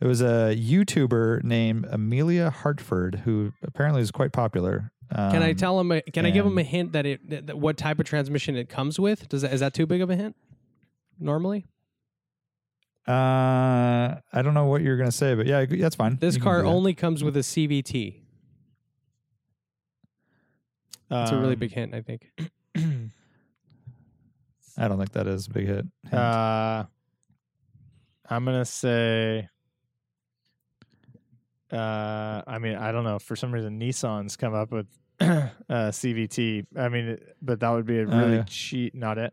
[0.00, 4.90] It was a YouTuber named Amelia Hartford who apparently is quite popular.
[5.14, 5.92] Can I Um, tell him?
[5.92, 8.56] A, can I give him a hint that it that, that what type of transmission
[8.56, 9.28] it comes with?
[9.28, 10.34] Does that is that too big of a hint?
[11.20, 11.66] Normally,
[13.06, 13.12] Uh,
[14.32, 16.16] I don't know what you're gonna say, but yeah, that's fine.
[16.16, 16.70] this You can car do that.
[16.72, 18.20] only comes with a CVT.
[21.10, 22.30] That's a really Um, big hint, I think.
[24.78, 25.84] I don't think that is a big hit.
[26.04, 26.14] hint.
[26.14, 26.84] Uh,
[28.30, 29.48] I'm gonna say.
[31.70, 33.18] Uh, I mean, I don't know.
[33.18, 34.86] For some reason, Nissan's come up with
[35.68, 36.66] uh, CVT.
[36.76, 38.44] I mean, but that would be a Oh, really yeah.
[38.46, 38.94] cheat.
[38.94, 39.32] Not it.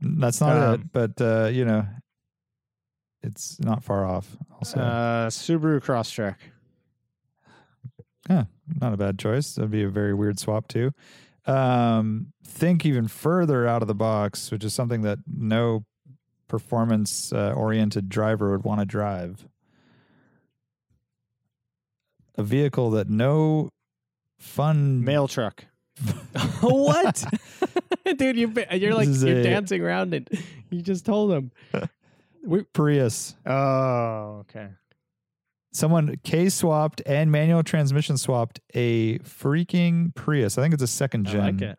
[0.00, 1.84] That's not it, um, but uh, you know,
[3.22, 4.36] it's not far off.
[4.52, 6.36] Also, Uh, Subaru Crosstrek.
[8.30, 8.44] Yeah,
[8.80, 9.54] not a bad choice.
[9.54, 10.92] That'd be a very weird swap too.
[11.46, 15.84] Um, think even further out of the box, which is something that no
[16.46, 19.48] performance-oriented driver would want to drive.
[22.36, 23.70] A vehicle that no
[24.38, 25.64] fun Mail truck.
[26.60, 27.24] what,
[28.16, 28.36] dude?
[28.36, 30.28] You you're like you're a- dancing around it.
[30.70, 31.50] You just told him.
[32.72, 33.34] Prius.
[33.44, 34.68] Oh, okay.
[35.72, 40.56] Someone K swapped and manual transmission swapped a freaking Prius.
[40.56, 41.40] I think it's a second I gen.
[41.40, 41.78] like it.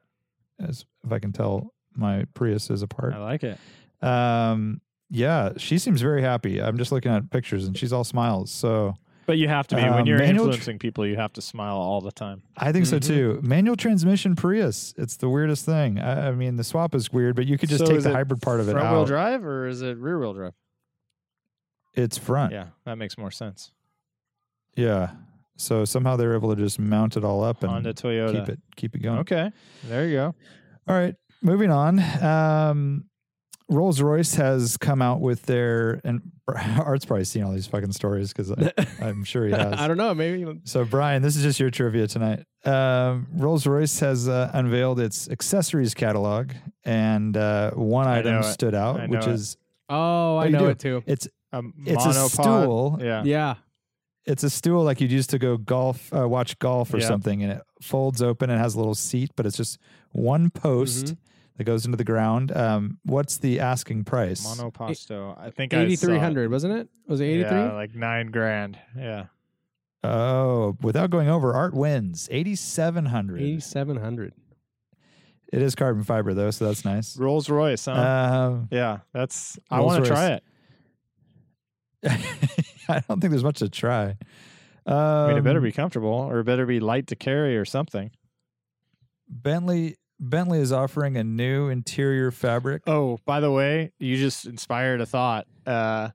[0.59, 3.13] As if I can tell my Priuses apart.
[3.13, 3.57] I like it.
[4.01, 6.61] Um, yeah, she seems very happy.
[6.61, 8.51] I'm just looking at pictures and she's all smiles.
[8.51, 8.93] So
[9.29, 11.05] But you have to be Uh, when you're manual tr- influencing people.
[11.05, 12.41] You have to smile all the time.
[12.57, 13.05] I think so Mhm.
[13.07, 13.39] too.
[13.43, 14.95] Manual transmission Prius.
[14.97, 15.99] It's the weirdest thing.
[15.99, 18.41] I, I mean, the swap is weird, but you could just So take the hybrid
[18.41, 19.07] part of it Front wheel out.
[19.07, 20.53] drive or is it rear wheel drive?
[21.93, 22.53] It's front.
[22.53, 23.71] Yeah, that makes more sense.
[24.75, 25.11] Yeah.
[25.57, 28.31] So somehow they're able to just mount it all up and Honda, Toyota.
[28.33, 29.19] keep it keep it going.
[29.19, 29.51] Okay,
[29.89, 30.35] there you go.
[30.87, 31.13] All right,
[31.43, 31.99] moving on.
[32.23, 33.05] Um,
[33.69, 36.21] Rolls Royce has come out with their and
[36.79, 38.51] Art's probably seen all these fucking stories because
[39.01, 39.79] I'm sure he has.
[39.79, 40.13] I don't know.
[40.15, 42.45] Maybe So, Brian, this is just your trivia tonight.
[42.65, 46.51] Um, Rolls Royce has uh, unveiled its accessories catalog,
[46.83, 48.43] and uh, one I know item it.
[48.53, 49.35] stood out, I which know it.
[49.35, 49.57] is
[49.89, 50.65] Oh, Oh, I know do.
[50.67, 51.03] it too.
[51.05, 52.97] it's A it's a stool.
[53.01, 53.23] Yeah.
[53.23, 53.55] Yeah.
[54.25, 57.07] It's a stool like you'd use to go golf, uh, watch golf or Yeah.
[57.07, 59.79] something, and it folds open and has a little seat, but it's just
[60.11, 61.13] one post Mm-hmm.
[61.59, 62.55] That goes into the ground.
[62.55, 64.47] Um, what's the asking price?
[64.47, 65.37] Monoposto.
[65.37, 65.85] I think I saw it.
[65.87, 66.87] Eighty three hundred, wasn't it?
[67.05, 67.57] Was it eighty three?
[67.57, 68.79] Yeah, like nine grand.
[68.97, 69.25] Yeah.
[70.01, 73.41] Oh, without going over, Art wins eighty seven hundred.
[73.41, 74.33] Eighty seven hundred.
[75.51, 77.17] It is carbon fiber though, so that's nice.
[77.17, 77.91] Rolls Royce, huh?
[77.91, 79.59] Um, yeah, that's.
[79.69, 80.43] I want to try it.
[82.87, 84.15] I don't think there's much to try.
[84.85, 87.65] Um, I mean, it better be comfortable, or it better be light to carry, or
[87.65, 88.11] something.
[89.27, 89.97] Bentley.
[90.19, 92.83] Bentley is offering a new interior fabric.
[92.87, 95.47] Oh, by the way, you just inspired a thought.
[95.65, 96.09] Uh,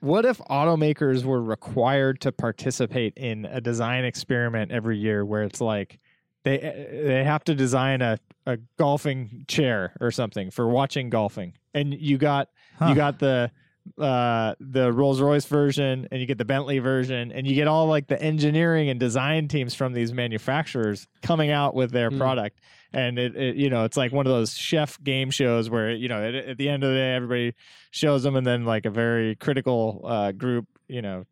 [0.00, 5.60] what if automakers were required to participate in a design experiment every year where it's
[5.60, 5.98] like
[6.44, 6.58] they
[7.04, 12.16] they have to design a, a golfing chair or something for watching golfing and you
[12.18, 12.48] got
[12.78, 12.86] Huh.
[12.88, 13.50] you got the
[13.98, 18.06] uh the Rolls-Royce version and you get the Bentley version and you get all like
[18.06, 22.18] the engineering and design teams from these manufacturers coming out with their Hmm.
[22.18, 22.60] product
[22.92, 26.08] and it, it you know it's like one of those chef game shows where you
[26.08, 27.54] know at, at the end of the day everybody
[27.90, 31.24] shows them and then like a very critical uh group you know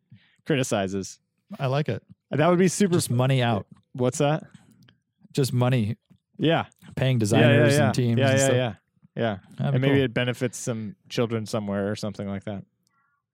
[0.45, 1.19] criticizes
[1.59, 2.03] I like it.
[2.31, 3.65] that would be super Just money out.
[3.93, 4.43] what's that
[5.33, 5.97] Just money
[6.37, 7.85] yeah paying designers yeah, yeah.
[7.85, 8.17] and teams.
[8.19, 8.55] yeah and yeah stuff.
[8.55, 8.73] yeah
[9.19, 10.05] yeah That'd and be maybe cool.
[10.05, 12.63] it benefits some children somewhere or something like that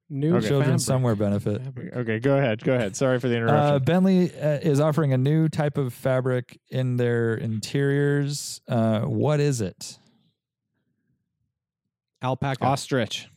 [0.07, 0.47] New Okay.
[0.49, 0.81] children fabric.
[0.81, 1.61] somewhere benefit.
[1.63, 1.93] Fabric.
[1.95, 5.17] okay go ahead go ahead sorry for the interruption Uh, Bentley uh, is offering a
[5.17, 8.61] new type of fabric in their interiors.
[8.67, 9.97] Uh, what is it?
[12.21, 12.63] Alpaca.
[12.65, 13.29] ostrich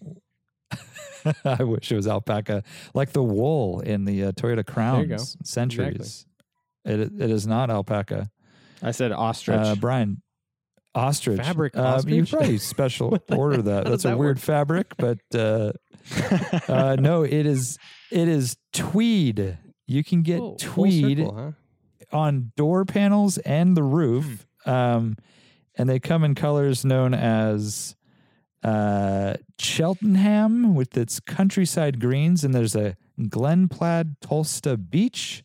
[1.44, 2.62] I wish it was alpaca,
[2.94, 5.42] like the wool in the uh, Toyota Crowns go.
[5.44, 6.26] Centuries.
[6.84, 8.30] It it is not alpaca.
[8.82, 10.22] i said ostrich Uh, Brian,
[10.94, 13.84] ostrich Fabric Uh, you probably special order that.
[13.84, 14.44] That's a that weird work?
[14.44, 15.72] fabric, but uh,
[16.68, 17.78] uh, no, it is
[18.10, 19.58] it is tweed.
[19.86, 22.16] You can get Oh, tweed circle, huh?
[22.16, 24.46] on door panels and the roof.
[24.66, 25.16] Um,
[25.76, 27.94] and they come in colors known as
[28.64, 35.44] uh, Cheltenham with its countryside greens, and there's a Glenplaid Tulsa Beach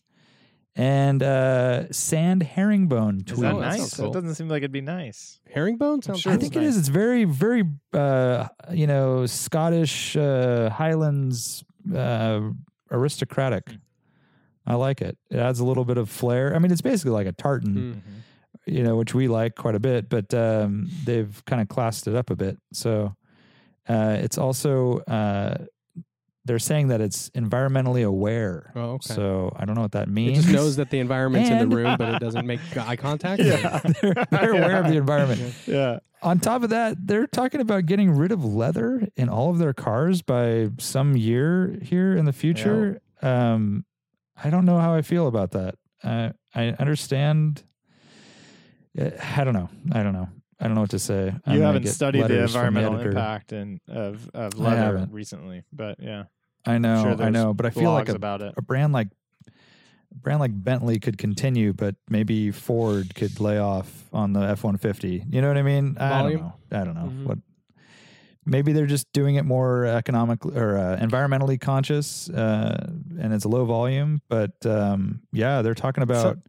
[0.75, 3.43] and uh, sand herringbone is tweed.
[3.43, 4.11] that Oh, that nice sounds cool.
[4.11, 6.21] that doesn't seem like it'd be nice Herringbone sounds.
[6.21, 6.69] sure I think it nice.
[6.69, 6.77] is.
[6.79, 7.63] It's very, very,
[7.93, 11.63] uh, you know, Scottish uh, Highlands
[11.95, 12.41] uh,
[12.91, 13.69] aristocratic.
[14.65, 15.17] I like it.
[15.29, 16.55] It adds a little bit of flair.
[16.55, 18.01] I mean, it's basically like a tartan, Mm.
[18.73, 22.15] you know, which we like quite a bit, but um, they've kind of classed it
[22.15, 22.57] up a bit.
[22.71, 23.13] So
[23.89, 25.65] uh, it's also uh,
[26.45, 28.71] they're saying that it's environmentally aware.
[28.75, 29.13] Oh, okay.
[29.13, 30.29] So I don't know what that means.
[30.29, 30.45] it means.
[30.45, 33.41] just knows that the environment's in the room, but it doesn't make eye contact.
[33.41, 33.79] Yeah.
[34.01, 35.53] they're, they're aware of the environment.
[35.65, 39.57] yeah On top of that, they're talking about getting rid of leather in all of
[39.57, 43.01] their cars by some year here in the future.
[43.21, 43.85] Um,
[44.41, 45.75] I don't know how I feel about that.
[46.03, 47.63] Uh, I understand.
[48.99, 49.69] Uh, I don't know.
[49.93, 50.27] I don't know.
[50.63, 51.35] I don't know what to say.
[51.45, 53.09] I'm you haven't studied the environmental editor.
[53.09, 56.23] impact and of of leather recently, but yeah,
[56.65, 57.03] I know.
[57.17, 57.53] sure I know.
[57.53, 58.53] But I feel like a, about it.
[58.55, 59.09] a brand like
[59.45, 64.63] a brand like Bentley could continue, but maybe Ford could lay off on the F
[64.63, 65.25] one fifty.
[65.29, 65.97] You know what I mean?
[65.99, 66.53] I don't know.
[66.71, 67.25] I don't know Mhm.
[67.25, 67.39] what.
[68.45, 72.87] Maybe they're just doing it more economically or uh, environmentally conscious, uh,
[73.19, 74.21] and it's low volume.
[74.29, 76.39] But um, yeah, they're talking about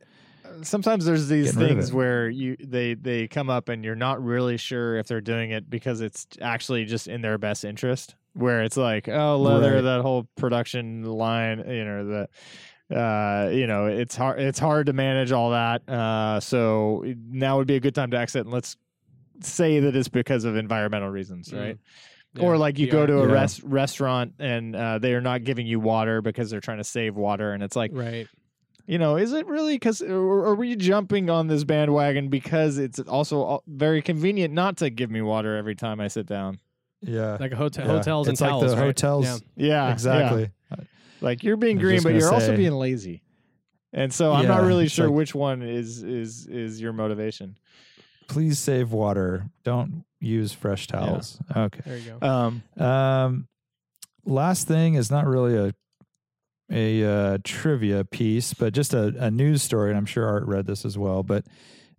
[0.62, 3.94] Sometimes there's these Getting rid of things where you they they come up and you're
[3.96, 8.14] not really sure if they're doing it because it's actually just in their best interest.
[8.34, 9.80] Where it's like, oh, leather, Right.
[9.82, 12.28] that whole production line, you know, the
[12.96, 15.88] uh, you know, it's hard it's hard to manage all that.
[15.88, 18.76] Uh, so now would be a good time to exit and let's
[19.40, 21.60] say that it's because of environmental reasons, Mm.
[21.60, 21.78] right?
[22.34, 22.92] Yeah, or like you PR.
[22.92, 23.32] go to a Yeah.
[23.32, 27.14] rest, restaurant and uh, they are not giving you water because they're trying to save
[27.16, 28.26] water, and it's like, right.
[28.86, 33.62] You know, is it really because, are we jumping on this bandwagon because it's also
[33.66, 36.58] very convenient not to give me water every time I sit down?
[37.00, 37.92] yeah, Like a hotel, Yeah.
[37.96, 38.70] hotels It's and like towels.
[38.72, 38.86] the right?
[38.86, 39.24] hotels.
[39.56, 39.66] Yeah.
[39.86, 40.50] Yeah, exactly.
[40.70, 40.76] yeah.
[41.20, 43.22] Like you're being I was green, but you're also being lazy,
[43.92, 47.56] and so I'm not really sure like- which one is is is your motivation.
[48.28, 49.46] Please save water.
[49.64, 51.38] Don't use fresh towels.
[51.54, 51.80] Okay.
[51.84, 52.26] There you go.
[52.26, 53.48] Um, Um,
[54.24, 55.74] last thing is not really a
[56.70, 60.66] a uh, trivia piece, but just a, a news story, and I'm sure Art read
[60.66, 61.22] this as well.
[61.22, 61.44] But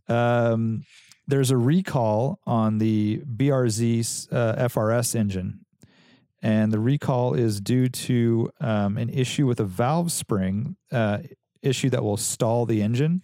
[0.07, 0.83] um,
[1.27, 5.65] there's a recall on the BRZ uh, FRS engine,
[6.41, 11.19] and the recall is due to um, an issue with a valve spring uh,
[11.61, 13.23] issue that will stall the engine.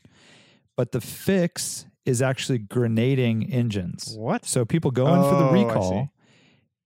[0.77, 4.15] But the fix is actually grenading engines.
[4.17, 4.45] what?
[4.45, 6.09] So people go in for Oh, the recall,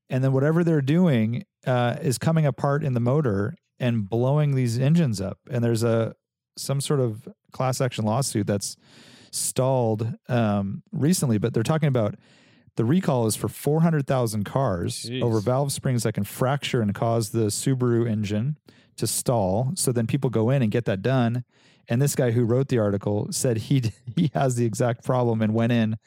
[0.09, 4.77] and then whatever they're doing uh, is coming apart in the motor and blowing these
[4.77, 5.39] engines up.
[5.49, 6.15] And there's a
[6.57, 8.77] some sort of class action lawsuit that's
[9.31, 12.15] stalled um, recently, but they're talking about
[12.77, 15.21] the recall is for 400,000 cars Jeez.
[15.21, 18.57] over valve springs that can fracture and cause the Subaru engine
[18.97, 19.71] to stall.
[19.75, 21.43] So then people go in and get that done.
[21.87, 25.53] And this guy who wrote the article said he he has the exact problem and
[25.53, 25.97] went in,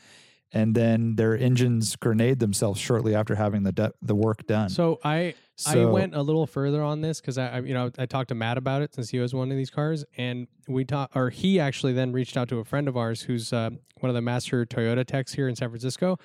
[0.52, 4.70] and then their engines grenade themselves shortly after having the de- the work done.
[4.70, 5.34] So I
[5.66, 8.34] I went a little further on this because I, I you know I talked to
[8.34, 11.58] Matt about it since he was one of these cars, and we talked or he
[11.58, 14.64] actually then reached out to a friend of ours who's uh, one of the master
[14.66, 16.18] Toyota techs here in San Francisco.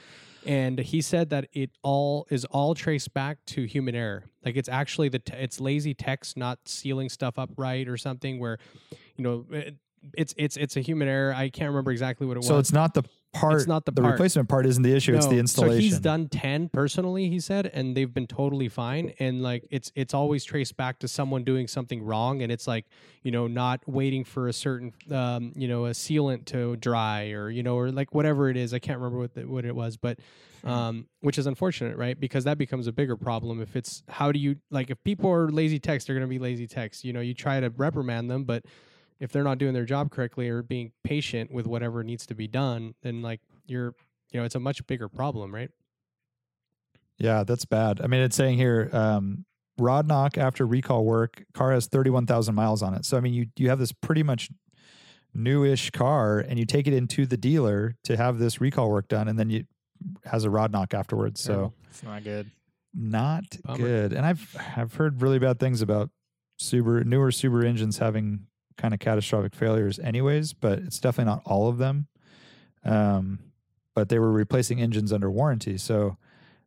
[0.46, 4.26] and he said that it all is all traced back to human error.
[4.46, 8.40] Like it's actually the te- it's lazy text not sealing stuff up right or something
[8.40, 8.58] where,
[9.16, 9.76] you know, it,
[10.14, 11.34] it's it's it's a human error.
[11.34, 12.56] I can't remember exactly what it So was.
[12.56, 13.04] So it's not the
[13.34, 13.68] part.
[13.68, 14.12] not the part.
[14.12, 15.16] replacement part isn't the issue.
[15.16, 15.78] it's the installation.
[15.78, 19.14] So he's done ten personally, he said, and they've been totally fine.
[19.20, 22.86] And like it's it's always traced back to someone doing something wrong, and it's like
[23.24, 27.50] you know not waiting for a certain um, you know a sealant to dry or
[27.50, 28.74] you know or like whatever it is.
[28.74, 30.20] I can't remember what the, what it was, but
[30.64, 32.18] um, which is unfortunate, right?
[32.18, 35.50] Because that becomes a bigger problem if it's how do you like if people are
[35.50, 37.04] lazy text, they're going to be lazy text.
[37.04, 38.64] You know, you try to reprimand them, but
[39.20, 42.48] if they're not doing their job correctly or being patient with whatever needs to be
[42.48, 43.96] done, then like you're
[44.32, 45.70] you know it's a much bigger problem, right?
[47.18, 48.02] Yeah, that's bad.
[48.02, 49.46] I mean, it's saying here, um,
[49.78, 53.06] rod knock after recall work, car has 31,000 miles on it.
[53.06, 54.50] So, I mean, you, you have this pretty much
[55.34, 59.28] newish car and you take it into the dealer to have this recall work done
[59.28, 59.66] and then you
[60.26, 61.40] has a rod knock afterwards.
[61.42, 61.74] So.
[61.90, 62.52] It's not good.
[62.94, 63.78] not Bummer.
[63.78, 64.14] good.
[64.14, 66.10] And I've, I've heard really bad things about
[66.60, 68.48] Subaru, newer Subaru engines having
[68.78, 72.08] kind of catastrophic failures anyways, but it's definitely not all of them.
[72.84, 73.40] Um,
[73.96, 75.78] but they were replacing engines under warranty.
[75.78, 76.18] So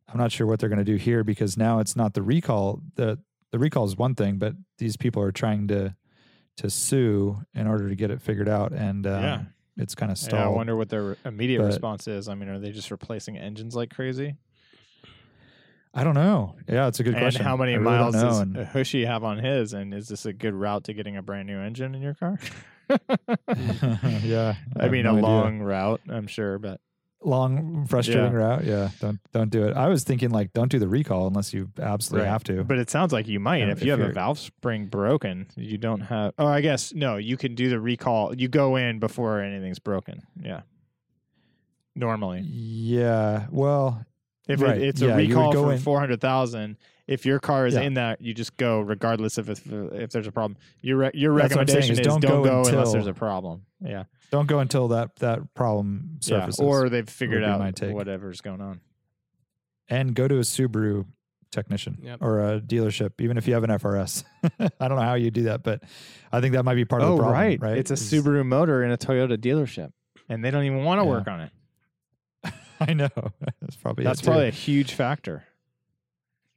[0.07, 2.81] I'm not sure what they're going to do here because now it's not the recall.
[2.95, 3.19] The
[3.51, 5.95] the recall is one thing, but these people are trying to
[6.57, 9.41] to sue in order to get it figured out, and um, Yeah.
[9.77, 12.27] it's kind of Yeah, I wonder what their immediate But- response is.
[12.29, 14.35] I mean, are they just replacing engines like crazy?
[15.97, 16.55] I don't know.
[16.69, 17.43] Yeah, it's a good and question.
[17.43, 19.73] how many really miles does and- Hushy have on his?
[19.73, 22.37] And is this a good route to getting a brand new engine in your car?
[24.23, 25.27] yeah, I, have mean, no a idea.
[25.27, 26.79] long route, I'm sure, but
[27.21, 28.37] long, frustrating Yeah.
[28.37, 28.63] route.
[28.63, 29.75] Yeah, don't don't do it.
[29.75, 32.31] I was thinking like don't do the recall unless you absolutely Right.
[32.31, 32.63] have to.
[32.63, 33.57] but it sounds like you might.
[33.57, 36.33] Yeah, if if you have a valve spring broken, you don't have.
[36.37, 37.17] Oh, I guess no.
[37.17, 38.33] You can do the recall.
[38.35, 40.21] You go in before anything's broken.
[40.41, 40.61] Yeah.
[41.95, 44.05] Normally, yeah, well,
[44.47, 44.77] if Right.
[44.77, 46.77] it, it's Yeah, a recall go for in- four hundred thousand,
[47.07, 47.81] if your car is Yeah.
[47.81, 50.57] in that, you just go regardless of if if there's a problem.
[50.81, 52.91] Your re- your That's what saying recommendation is is don't don't, go go, unless until-
[52.93, 53.61] there's a problem.
[53.81, 54.03] Yeah.
[54.31, 56.59] don't go until that that problem Yeah, surfaces.
[56.59, 57.59] or they've figured out
[57.91, 58.81] whatever's going on.
[59.89, 61.05] and go to a Subaru
[61.49, 62.17] technician Yep.
[62.21, 64.25] or a dealership, even if you have an FRS.
[64.59, 65.81] I don't know how you do that, but
[66.31, 67.33] I think that might be part of the oh, problem.
[67.35, 67.59] Right?
[67.63, 69.91] Oh, It's a Is- Subaru motor in a Toyota dealership,
[70.27, 71.09] and they don't even want to Yeah.
[71.11, 71.51] work on it.
[72.87, 73.09] I know.
[73.61, 75.43] That's probably That's probably a huge factor.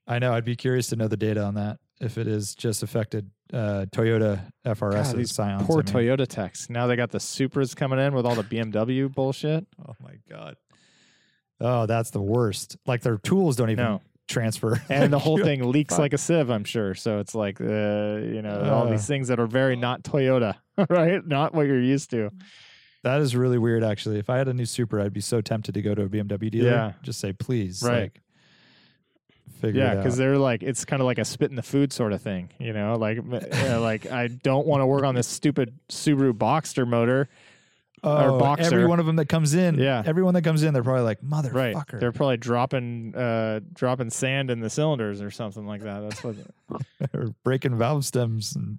[0.06, 0.32] I know.
[0.32, 1.78] I'd be curious to know the data on that.
[2.00, 5.62] If it is just affected uh, Toyota FRS God, these Scions.
[5.66, 6.08] Poor I mean.
[6.08, 6.70] Toyota techs.
[6.70, 9.66] Now they got the Supras coming in with all the BMW bullshit.
[9.88, 10.56] Oh my god.
[11.60, 12.76] Oh, that's the worst.
[12.86, 14.00] Like their tools don't even No.
[14.28, 14.80] transfer.
[14.88, 16.00] And the whole thing leaks fuck.
[16.00, 16.94] like a sieve, I'm sure.
[16.94, 18.90] So it's like, uh, you know, all Uh.
[18.90, 20.54] these things that are very not Toyota,
[20.88, 21.24] right?
[21.26, 22.30] Not what you're used to.
[23.02, 24.18] That is really weird, actually.
[24.18, 26.50] If I had a new Supra, I'd be so tempted to go to a BMW
[26.50, 26.70] dealer.
[26.70, 26.92] Yeah.
[27.02, 27.82] Just say, please.
[27.82, 28.02] Right.
[28.02, 28.20] Like,
[29.60, 32.12] figure Yeah, because they're like, it's kind of like a spit in the food sort
[32.12, 32.96] of thing, you know?
[32.96, 37.28] Like, uh, like I don't want to work on this stupid Subaru Boxster motor.
[38.02, 38.64] Oh, Boxer.
[38.74, 39.78] every one of them that comes in.
[39.78, 40.02] Yeah.
[40.06, 41.74] Everyone that comes in, they're probably like, Right.
[41.74, 42.00] motherfucker.
[42.00, 46.00] They're probably dropping uh dropping sand in the cylinders or something like that.
[46.00, 46.36] That's what
[47.14, 48.78] or breaking valve stems and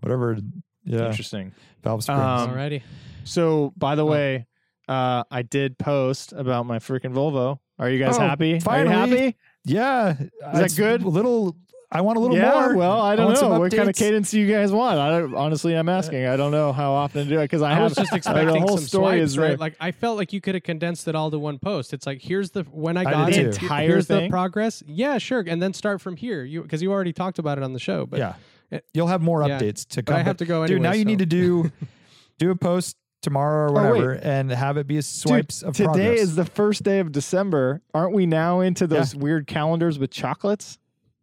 [0.00, 0.38] whatever.
[0.84, 1.06] Yeah.
[1.06, 1.52] interesting.
[1.82, 2.20] Valve springs.
[2.20, 2.82] Um, Alrighty.
[3.24, 4.10] So by the Oh.
[4.10, 4.46] way,
[4.88, 7.58] uh I did post about my freaking Volvo.
[7.78, 8.54] Are you guys Oh, happy?
[8.56, 8.94] Are finally.
[9.10, 9.36] you happy?
[9.64, 10.10] yeah.
[10.20, 10.28] Is
[10.60, 11.02] that good?
[11.02, 11.56] A little,
[11.90, 12.76] I want a little yeah, more.
[12.76, 13.98] well, I don't want some know what kind of updates.
[13.98, 14.98] cadence do you guys want.
[14.98, 16.26] I don't, honestly, I'm asking.
[16.26, 18.16] I don't know how often to do it because I, I, have was just uh,
[18.16, 19.58] expecting the whole some story swipes, is right?
[19.58, 21.92] Like I felt like you could have condensed it all to one post.
[21.92, 23.64] It's like here's the when I I got did it, too.
[23.66, 24.30] Entire here's the thing?
[24.30, 24.82] progress.
[24.86, 26.44] Yeah, sure, and then start from here.
[26.44, 28.34] You because you already talked about it on the show, but yeah.
[28.72, 29.58] It- You'll have more yeah.
[29.58, 30.16] updates to but come.
[30.20, 30.88] I have to go Dude, anyway.
[30.88, 31.70] now you need to do
[32.38, 35.94] do a post tomorrow or Oh, whatever and have it be a swipes of progress.
[35.96, 36.22] Today progress.
[36.28, 37.80] is the first day of December.
[37.94, 40.78] Aren't we now into those weird calendars with chocolates?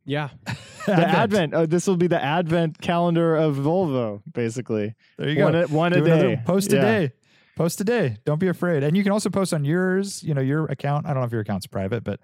[0.06, 0.30] yeah.
[0.86, 1.54] The Advent.
[1.54, 4.96] Oh, this will be the Advent calendar of Volvo, basically.
[5.18, 5.62] There you One go.
[5.64, 6.42] a, one Do a another- day.
[6.46, 6.80] Post Yeah.
[6.80, 7.14] a day.
[7.56, 8.18] Post a day.
[8.26, 8.82] Don't be afraid.
[8.84, 11.06] And you can also post on yours, you know, your account.
[11.06, 12.20] I don't know if your account's private, but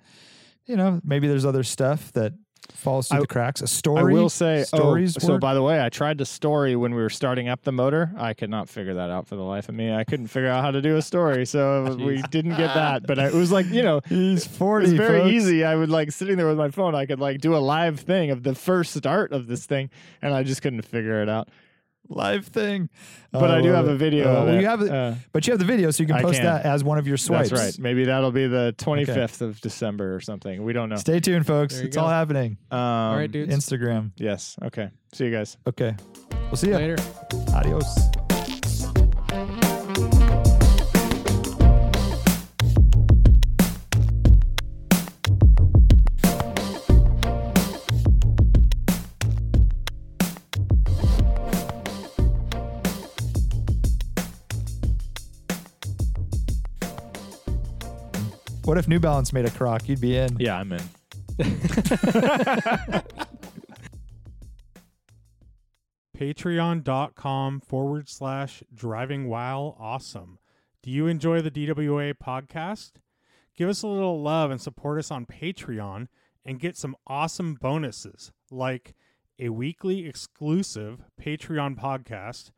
[0.65, 2.33] you know, maybe there's other stuff that
[2.71, 3.61] falls through I- the cracks.
[3.61, 4.13] A I story.
[4.13, 5.17] I will say, oh, stories.
[5.17, 7.71] oh, so by the way, I tried to story when we were starting up the
[7.71, 8.11] motor.
[8.17, 9.93] I could not figure that out for the life of me.
[9.93, 13.05] I couldn't figure out how to do a story, so we didn't get that.
[13.07, 14.83] But I, it was like, you know, He's it forty.
[14.85, 15.33] was very folks.
[15.33, 15.63] easy.
[15.63, 16.95] I would like sitting there with my phone.
[16.95, 19.89] I could like do a live thing of the first start of this thing,
[20.21, 21.49] and I just couldn't figure it out.
[22.09, 22.89] Live thing.
[23.31, 24.29] But I do have a video.
[24.29, 26.45] Uh, well, you have, Uh, but you have the video, so you can post can.
[26.45, 27.49] that as one of your swipes.
[27.49, 27.79] that's right.
[27.79, 30.63] Maybe that'll be the 25th of December or something.
[30.63, 30.95] We don't know.
[30.97, 31.73] Stay tuned, folks.
[31.73, 32.57] There you It's all happening.
[32.71, 33.53] Um, All right, dudes.
[33.55, 34.11] Instagram.
[34.17, 34.55] Yes.
[34.63, 34.89] Okay.
[35.13, 35.57] See you guys.
[35.67, 35.95] Okay.
[36.47, 36.75] We'll see you.
[36.75, 36.97] Later.
[37.53, 38.24] Adios.
[58.65, 59.87] What if New Balance made a croc?
[59.87, 60.37] You'd be in.
[60.39, 60.81] Yeah, I'm in.
[66.17, 70.39] Patreon.com forward slash driving while awesome.
[70.81, 72.93] Do you enjoy the DWA podcast?
[73.55, 76.07] Give us a little love and support us on Patreon
[76.43, 78.95] and get some awesome bonuses like
[79.37, 82.49] a weekly exclusive Patreon podcast,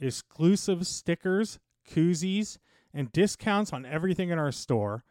[0.00, 2.56] exclusive stickers, koozies,
[2.94, 5.04] and discounts on everything in our store,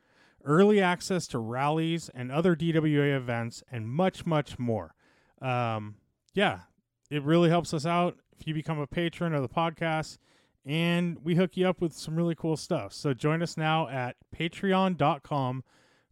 [0.50, 4.96] early access to rallies and other DWA events, and much, much more.
[5.42, 5.96] Um,
[6.34, 6.62] yeah,
[7.10, 10.18] it really helps us out if you become a patron of the podcast
[10.66, 12.94] and we hook you up with some really cool stuff.
[12.94, 15.64] So join us now at patreon.com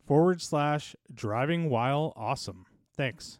[0.05, 2.65] forward slash driving while awesome.
[2.95, 3.39] Thanks.